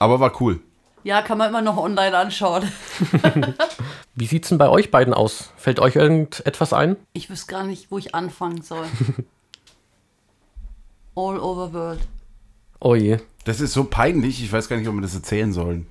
[0.01, 0.59] Aber war cool.
[1.05, 2.69] Ja, kann man immer noch online anschauen.
[4.17, 5.53] Wie sieht's denn bei euch beiden aus?
[5.57, 6.97] Fällt euch irgendetwas ein?
[7.13, 8.87] Ich wüsste gar nicht, wo ich anfangen soll.
[11.15, 12.01] All over world.
[12.81, 13.19] Oh je.
[13.45, 15.87] Das ist so peinlich, ich weiß gar nicht, ob wir das erzählen sollen.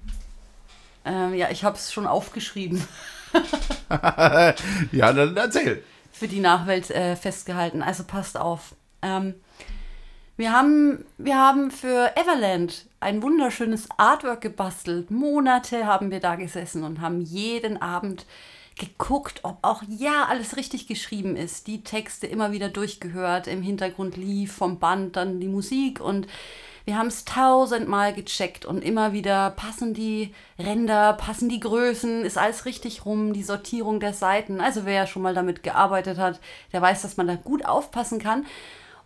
[1.05, 2.83] Ähm, ja, ich habe es schon aufgeschrieben.
[4.91, 5.83] Ja, dann erzähl.
[6.11, 7.81] für die Nachwelt äh, festgehalten.
[7.81, 8.75] Also passt auf.
[9.01, 9.35] Ähm,
[10.37, 15.11] wir, haben, wir haben für Everland ein wunderschönes Artwork gebastelt.
[15.11, 18.25] Monate haben wir da gesessen und haben jeden Abend
[18.79, 21.67] geguckt, ob auch ja alles richtig geschrieben ist.
[21.67, 23.47] Die Texte immer wieder durchgehört.
[23.47, 26.27] Im Hintergrund lief vom Band dann die Musik und
[26.85, 32.37] wir haben es tausendmal gecheckt und immer wieder passen die Ränder, passen die Größen, ist
[32.37, 34.59] alles richtig rum, die Sortierung der Seiten.
[34.59, 36.41] Also wer schon mal damit gearbeitet hat,
[36.73, 38.45] der weiß, dass man da gut aufpassen kann.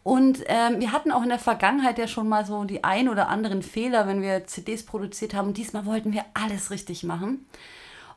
[0.02, 3.28] Und ähm, wir hatten auch in der Vergangenheit ja schon mal so die ein oder
[3.28, 5.50] anderen Fehler, wenn wir CDs produziert haben.
[5.50, 7.46] Und diesmal wollten wir alles richtig machen.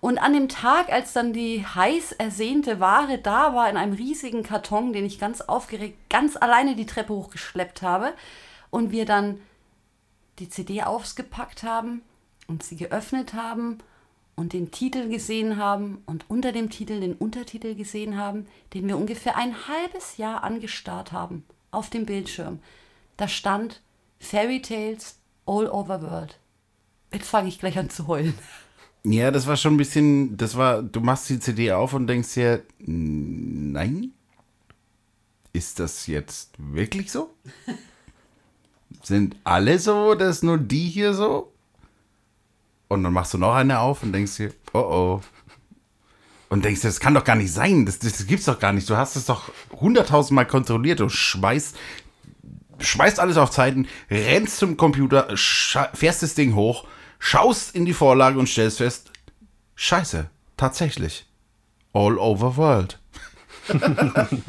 [0.01, 4.43] Und an dem Tag, als dann die heiß ersehnte Ware da war, in einem riesigen
[4.43, 8.15] Karton, den ich ganz aufgeregt ganz alleine die Treppe hochgeschleppt habe,
[8.71, 9.41] und wir dann
[10.41, 12.03] die CD ausgepackt haben
[12.49, 13.79] und sie geöffnet haben
[14.35, 18.97] und den Titel gesehen haben und unter dem Titel den Untertitel gesehen haben, den wir
[18.97, 22.59] ungefähr ein halbes Jahr angestarrt haben auf dem Bildschirm.
[23.17, 23.83] Da stand
[24.19, 26.39] Fairy Tales All Over World.
[27.13, 28.35] Jetzt fange ich gleich an zu heulen.
[29.05, 32.35] Ja, das war schon ein bisschen, das war, du machst die CD auf und denkst
[32.35, 34.13] dir, nein,
[35.53, 37.35] ist das jetzt wirklich so?
[39.03, 41.53] Sind alle so, ist nur die hier so?
[42.89, 45.21] Und dann machst du noch eine auf und denkst dir, oh oh.
[46.49, 48.91] Und denkst das kann doch gar nicht sein, das, das gibt's doch gar nicht.
[48.91, 51.77] Du hast es doch hunderttausendmal kontrolliert, du schmeißt
[52.81, 56.87] schmeißt alles auf Zeiten, rennst zum Computer, fährst das Ding hoch,
[57.19, 59.11] schaust in die Vorlage und stellst fest,
[59.75, 61.27] scheiße, tatsächlich.
[61.93, 62.99] All over world.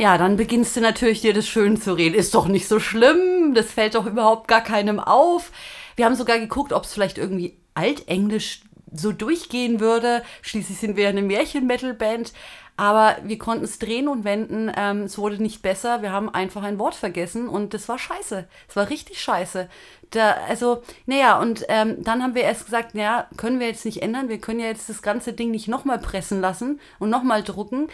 [0.00, 2.14] Ja, dann beginnst du natürlich dir das schön zu reden.
[2.14, 5.52] Ist doch nicht so schlimm, das fällt doch überhaupt gar keinem auf.
[5.94, 8.62] Wir haben sogar geguckt, ob es vielleicht irgendwie altenglisch
[8.94, 10.22] so durchgehen würde.
[10.40, 12.32] Schließlich sind wir ja eine Märchen-Metal-Band.
[12.78, 14.72] Aber wir konnten es drehen und wenden.
[14.74, 16.00] Ähm, es wurde nicht besser.
[16.00, 18.48] Wir haben einfach ein Wort vergessen und das war scheiße.
[18.70, 19.68] Es war richtig scheiße.
[20.12, 24.00] Da, also, naja, und ähm, dann haben wir erst gesagt, naja, können wir jetzt nicht
[24.00, 24.30] ändern.
[24.30, 27.88] Wir können ja jetzt das ganze Ding nicht nochmal pressen lassen und nochmal drucken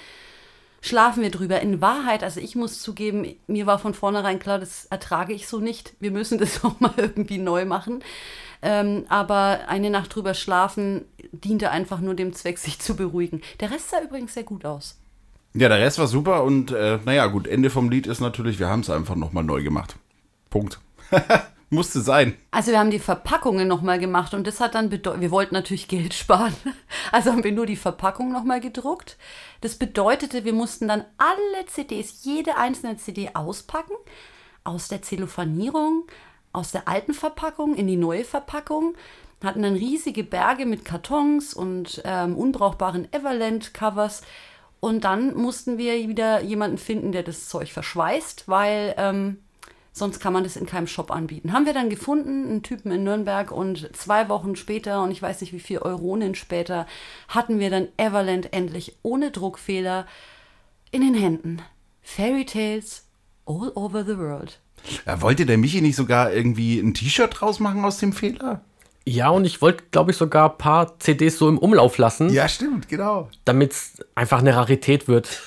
[0.87, 1.61] schlafen wir drüber.
[1.61, 5.61] In Wahrheit, also ich muss zugeben, mir war von vornherein klar, das ertrage ich so
[5.61, 5.95] nicht.
[6.01, 8.03] Wir müssen das auch mal irgendwie neu machen.
[8.63, 13.43] Ähm, aber eine Nacht drüber schlafen diente einfach nur dem Zweck, sich zu beruhigen.
[13.61, 14.99] Der Rest sah übrigens sehr gut aus.
[15.55, 18.69] Ja, der Rest war super und äh, naja, gut, Ende vom Lied ist natürlich, wir
[18.69, 19.97] haben es einfach nochmal neu gemacht.
[20.51, 20.79] Punkt.
[21.77, 22.39] Musste sein.
[22.53, 25.89] Also wir haben die Verpackungen nochmal gemacht und das hat dann bedeutet, wir wollten natürlich
[25.89, 26.57] Geld sparen.
[27.13, 29.19] Also haben wir nur die Verpackung nochmal gedruckt.
[29.61, 33.93] Das bedeutete, wir mussten dann alle CDs, jede einzelne CD auspacken,
[34.65, 36.07] aus der Zellophanierung,
[36.55, 38.95] aus der alten Verpackung in die neue Verpackung,
[39.45, 44.23] hatten dann riesige Berge mit Kartons und ähm, unbrauchbaren Everland-Covers.
[44.81, 49.43] Und dann mussten wir wieder jemanden finden, der das Zeug verschweißt, weil ähm,
[49.97, 51.53] sonst kann man das in keinem Shop anbieten.
[51.55, 55.41] Haben wir dann gefunden, einen Typen in Nürnberg und zwei Wochen später und ich weiß
[55.41, 56.87] nicht wie viel Euronen später
[57.29, 60.07] hatten wir dann Everland endlich ohne Druckfehler
[60.91, 61.63] in den Händen.
[62.03, 63.05] Fairy Tales
[63.47, 64.61] all over the world.
[65.07, 68.61] Ja, wollte der Michi nicht sogar irgendwie ein T-Shirt draus machen aus dem Fehler?
[69.07, 72.49] Ja, und ich wollte, glaube ich, sogar ein paar CDs so im Umlauf lassen, Ja,
[72.49, 73.31] stimmt, genau.
[73.45, 75.41] damit es einfach eine Rarität wird.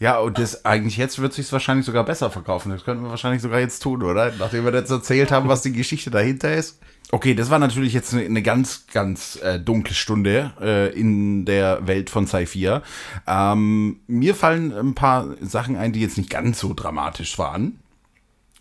[0.00, 2.72] Ja, und das eigentlich jetzt wird sich wahrscheinlich sogar besser verkaufen.
[2.72, 4.32] Das könnten wir wahrscheinlich sogar jetzt tun, oder?
[4.38, 6.80] Nachdem wir jetzt erzählt haben, was die Geschichte dahinter ist.
[7.12, 12.08] Okay, das war natürlich jetzt eine, ganz, ganz äh, dunkle Stunde äh, in der Welt
[12.08, 12.78] von Sci-Fi.
[13.26, 17.80] Ähm, mir fallen ein paar Sachen ein, die jetzt nicht ganz so dramatisch waren.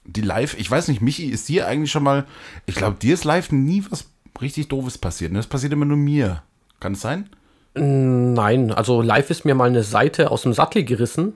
[0.04, 2.26] Die live, ich weiß nicht, Michi, ist dir eigentlich schon mal,
[2.66, 4.10] ich glaube, dir ist live nie was
[4.42, 5.32] richtig Doofes passiert.
[5.32, 5.40] Ne?
[5.40, 6.44] Das passiert immer nur mir.
[6.82, 7.30] Kann es sein?
[7.76, 11.36] Nein, also live ist mir mal eine Seite aus dem Sattel gerissen,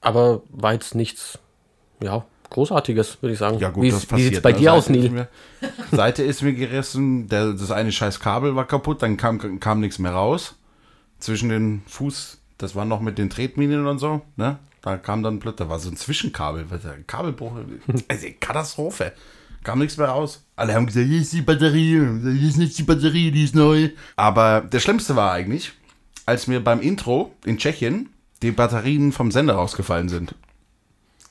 [0.00, 1.38] aber war jetzt nichts,
[2.02, 3.58] ja, Großartiges, würde ich sagen.
[3.58, 4.28] Ja, gut, wie, das Wie passiert.
[4.28, 4.58] sieht's bei ne?
[4.58, 5.10] dir aus, Seite ist Neil?
[5.10, 5.28] Mir,
[5.90, 9.98] Seite ist mir gerissen, der, das eine scheiß Kabel war kaputt, dann kam, kam nichts
[9.98, 10.54] mehr raus.
[11.18, 14.58] Zwischen den Fuß, das war noch mit den Tretminen und so, ne?
[14.82, 16.66] Da kam dann plötzlich, da war so ein Zwischenkabel,
[17.06, 17.52] Kabelbruch,
[18.08, 19.12] also Katastrophe.
[19.64, 20.44] Kam nichts mehr raus.
[20.56, 23.88] Alle haben gesagt, hier ist die Batterie, hier ist nicht die Batterie, die ist neu.
[24.14, 25.72] Aber das Schlimmste war eigentlich,
[26.26, 28.10] als mir beim Intro in Tschechien
[28.42, 30.34] die Batterien vom Sender rausgefallen sind.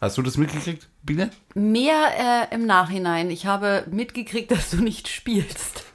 [0.02, 1.30] Hast du das mitgekriegt, Biene?
[1.54, 3.30] Mehr äh, im Nachhinein.
[3.32, 5.86] Ich habe mitgekriegt, dass du nicht spielst.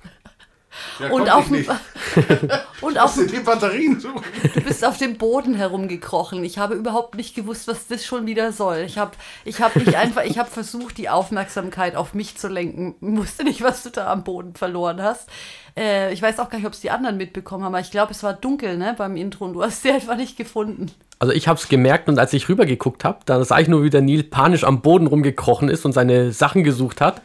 [1.00, 2.50] Ja, und auf, ich dem-
[2.80, 4.08] und auf, die Batterien so?
[4.54, 6.44] Du bist auf dem Boden herumgekrochen.
[6.44, 8.78] Ich habe überhaupt nicht gewusst, was das schon wieder soll.
[8.86, 9.12] Ich habe
[9.44, 12.94] ich hab nicht einfach, ich habe versucht, die Aufmerksamkeit auf mich zu lenken.
[13.00, 15.28] Wusste nicht, was du da am Boden verloren hast.
[15.76, 18.12] Äh, ich weiß auch gar nicht, ob es die anderen mitbekommen haben, aber ich glaube,
[18.12, 20.90] es war dunkel ne, beim Intro und du hast sie einfach nicht gefunden.
[21.20, 23.90] Also ich habe es gemerkt und als ich rübergeguckt habe, da sah ich nur, wie
[23.90, 27.22] der Neil panisch am Boden rumgekrochen ist und seine Sachen gesucht hat.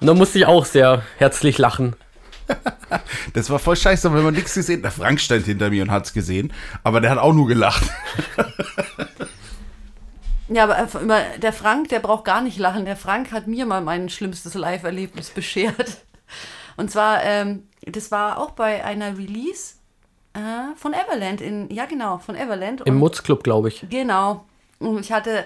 [0.00, 1.94] Und da musste ich auch sehr herzlich lachen.
[3.34, 6.06] Das war voll scheiße, wenn man nichts gesehen Der Frank stand hinter mir und hat
[6.06, 7.84] es gesehen, aber der hat auch nur gelacht.
[10.52, 12.84] Ja, aber immer, der Frank, der braucht gar nicht lachen.
[12.84, 15.98] Der Frank hat mir mal mein schlimmstes Live-Erlebnis beschert.
[16.76, 19.74] Und zwar, ähm, das war auch bei einer Release
[20.34, 21.40] äh, von Everland.
[21.40, 22.80] In, ja, genau, von Everland.
[22.80, 23.86] Im Mutzclub, glaube ich.
[23.90, 24.44] Genau.
[24.80, 25.44] Und ich hatte,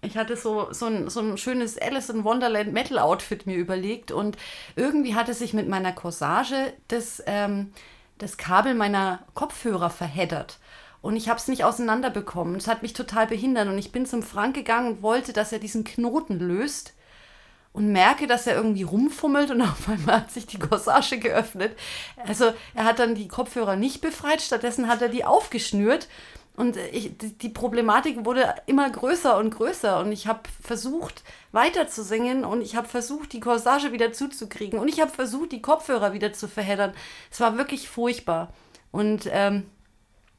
[0.00, 4.12] ich hatte so, so, ein, so ein schönes Alice in Wonderland Metal Outfit mir überlegt
[4.12, 4.36] und
[4.76, 7.72] irgendwie hatte sich mit meiner Corsage das, ähm,
[8.18, 10.58] das Kabel meiner Kopfhörer verheddert.
[11.00, 12.56] Und ich habe es nicht auseinanderbekommen.
[12.56, 13.68] Es hat mich total behindert.
[13.68, 16.94] Und ich bin zum Frank gegangen und wollte, dass er diesen Knoten löst
[17.72, 21.76] und merke, dass er irgendwie rumfummelt und auf einmal hat sich die Corsage geöffnet.
[22.26, 26.08] Also er hat dann die Kopfhörer nicht befreit, stattdessen hat er die aufgeschnürt
[26.58, 31.88] und ich, die, die Problematik wurde immer größer und größer und ich habe versucht weiter
[31.88, 35.62] zu singen und ich habe versucht, die Corsage wieder zuzukriegen und ich habe versucht, die
[35.62, 36.92] Kopfhörer wieder zu verheddern.
[37.30, 38.52] Es war wirklich furchtbar
[38.90, 39.64] und ähm,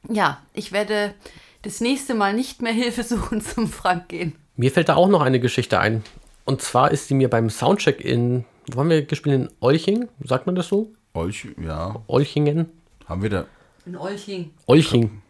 [0.08, 1.14] ja, ich werde
[1.62, 4.36] das nächste Mal nicht mehr Hilfe suchen zum Frank gehen.
[4.56, 6.04] Mir fällt da auch noch eine Geschichte ein.
[6.44, 9.36] Und zwar ist sie mir beim Soundcheck in, wo haben wir gespielt?
[9.36, 10.08] In Olching?
[10.24, 10.92] Sagt man das so?
[11.14, 12.70] Euch, ja, Olchingen?
[13.06, 13.46] haben wir da.
[13.86, 14.50] In Olching.
[14.66, 15.22] Olching.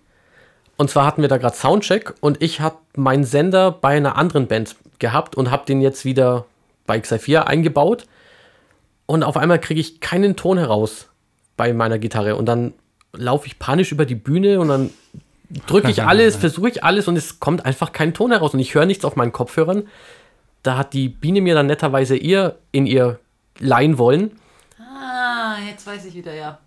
[0.81, 4.47] Und zwar hatten wir da gerade Soundcheck und ich habe meinen Sender bei einer anderen
[4.47, 6.47] Band gehabt und habe den jetzt wieder
[6.87, 8.07] bei X4 eingebaut.
[9.05, 11.11] Und auf einmal kriege ich keinen Ton heraus
[11.59, 12.35] bei meiner Gitarre.
[12.35, 12.72] Und dann
[13.12, 14.91] laufe ich panisch über die Bühne und dann
[15.66, 18.55] drücke ich alles, versuche ich alles und es kommt einfach kein Ton heraus.
[18.55, 19.87] Und ich höre nichts auf meinen Kopfhörern.
[20.62, 23.20] Da hat die Biene mir dann netterweise ihr in ihr
[23.59, 24.41] leihen wollen.
[24.78, 26.59] Ah, jetzt weiß ich wieder, ja.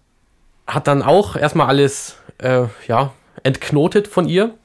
[0.67, 3.11] Hat dann auch erstmal alles äh, ja,
[3.43, 4.55] entknotet von ihr.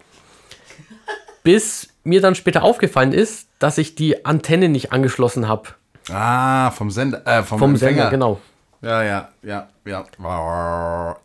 [1.42, 5.70] bis mir dann später aufgefallen ist, dass ich die Antenne nicht angeschlossen habe.
[6.10, 7.76] Ah, vom Sender, äh, vom, Vom.
[7.76, 8.40] Sender, genau.
[8.80, 10.04] Ja, ja, ja, ja.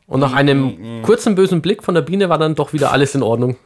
[0.08, 3.22] Und nach einem kurzen bösen Blick von der Biene war dann doch wieder alles in
[3.22, 3.58] Ordnung.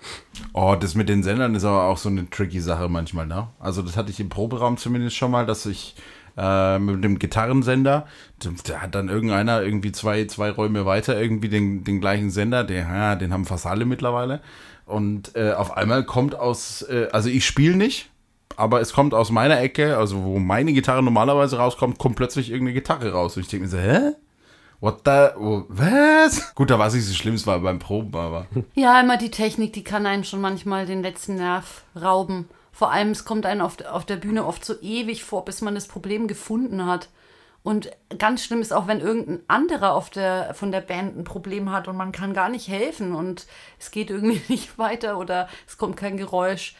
[0.53, 3.47] Oh, das mit den Sendern ist aber auch so eine tricky Sache manchmal, ne?
[3.59, 5.95] Also das hatte ich im Proberaum zumindest schon mal, dass ich
[6.37, 8.05] äh, mit dem Gitarrensender,
[8.39, 12.81] da hat dann irgendeiner irgendwie zwei, zwei Räume weiter irgendwie den, den gleichen Sender, der,
[12.81, 14.41] ja, den haben fast alle mittlerweile.
[14.85, 18.09] Und äh, auf einmal kommt aus, äh, also ich spiele nicht,
[18.55, 22.73] aber es kommt aus meiner Ecke, also wo meine Gitarre normalerweise rauskommt, kommt plötzlich irgendeine
[22.73, 23.35] Gitarre raus.
[23.35, 24.13] Und ich denke mir so, hä?
[24.79, 26.53] What the, oh, was?
[26.53, 28.45] Gut, da war es nicht so schlimm, es war beim Proben, aber.
[28.75, 32.47] Ja, immer die Technik, die kann einen schon manchmal den letzten Nerv rauben.
[32.77, 35.73] Vor allem, es kommt einem auf, auf der Bühne oft so ewig vor, bis man
[35.73, 37.09] das Problem gefunden hat.
[37.63, 41.71] Und ganz schlimm ist auch, wenn irgendein anderer auf der, von der Band ein Problem
[41.71, 43.47] hat und man kann gar nicht helfen und
[43.79, 46.75] es geht irgendwie nicht weiter oder es kommt kein Geräusch.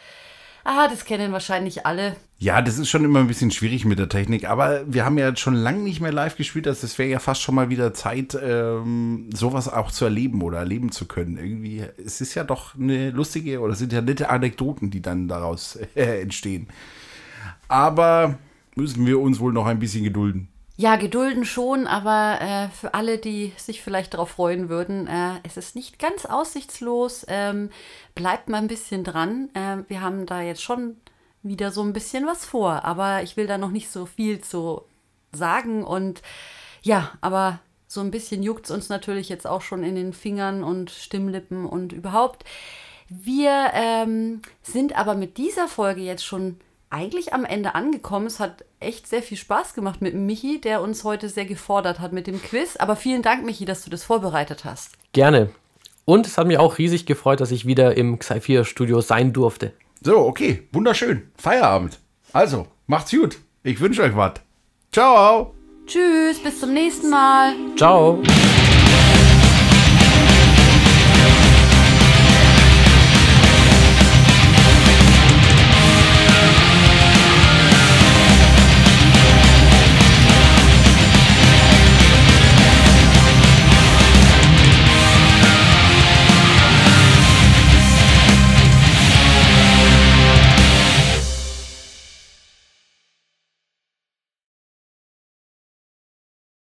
[0.70, 2.18] Ah, das kennen wahrscheinlich alle.
[2.40, 5.34] Ja, das ist schon immer ein bisschen schwierig mit der Technik, aber wir haben ja
[5.34, 8.38] schon lange nicht mehr live gespielt, also es wäre ja fast schon mal wieder Zeit,
[8.44, 11.38] ähm, sowas auch zu erleben oder erleben zu können.
[11.38, 15.80] Irgendwie, es ist ja doch eine lustige oder sind ja nette Anekdoten, die dann daraus
[15.96, 16.68] äh, entstehen.
[17.70, 18.38] Aber
[18.76, 20.50] müssen wir uns wohl noch ein bisschen gedulden.
[20.80, 25.58] Ja, gedulden schon, aber äh, für alle, die sich vielleicht darauf freuen würden, äh, es
[25.58, 27.26] ist nicht ganz aussichtslos.
[27.30, 27.72] Ähm,
[28.14, 29.50] bleibt mal ein bisschen dran.
[29.56, 30.98] Äh, wir haben da jetzt schon
[31.42, 34.84] wieder so ein bisschen was vor, aber ich will da noch nicht so viel zu
[35.32, 35.84] sagen.
[35.84, 36.22] Und
[36.84, 40.64] ja, aber so ein bisschen juckt es uns natürlich jetzt auch schon in den Fingern
[40.64, 42.46] und Stimmlippen und überhaupt.
[43.10, 46.60] Wir ähm, sind aber mit dieser Folge jetzt schon
[46.90, 48.28] eigentlich am Ende angekommen.
[48.28, 52.14] Es hat echt sehr viel Spaß gemacht mit Michi, der uns heute sehr gefordert hat
[52.14, 52.78] mit dem Quiz.
[52.78, 54.94] Aber vielen Dank, Michi, dass du das vorbereitet hast.
[55.14, 55.50] Gerne.
[56.06, 59.74] Und es hat mich auch riesig gefreut, dass ich wieder im Xi4 Studio sein durfte.
[60.02, 61.30] So, okay, wunderschön.
[61.36, 62.00] Feierabend.
[62.32, 63.40] Also, macht's gut.
[63.64, 64.36] Ich wünsche euch was.
[64.92, 65.54] Ciao.
[65.86, 67.54] Tschüss, bis zum nächsten Mal.
[67.76, 68.22] Ciao.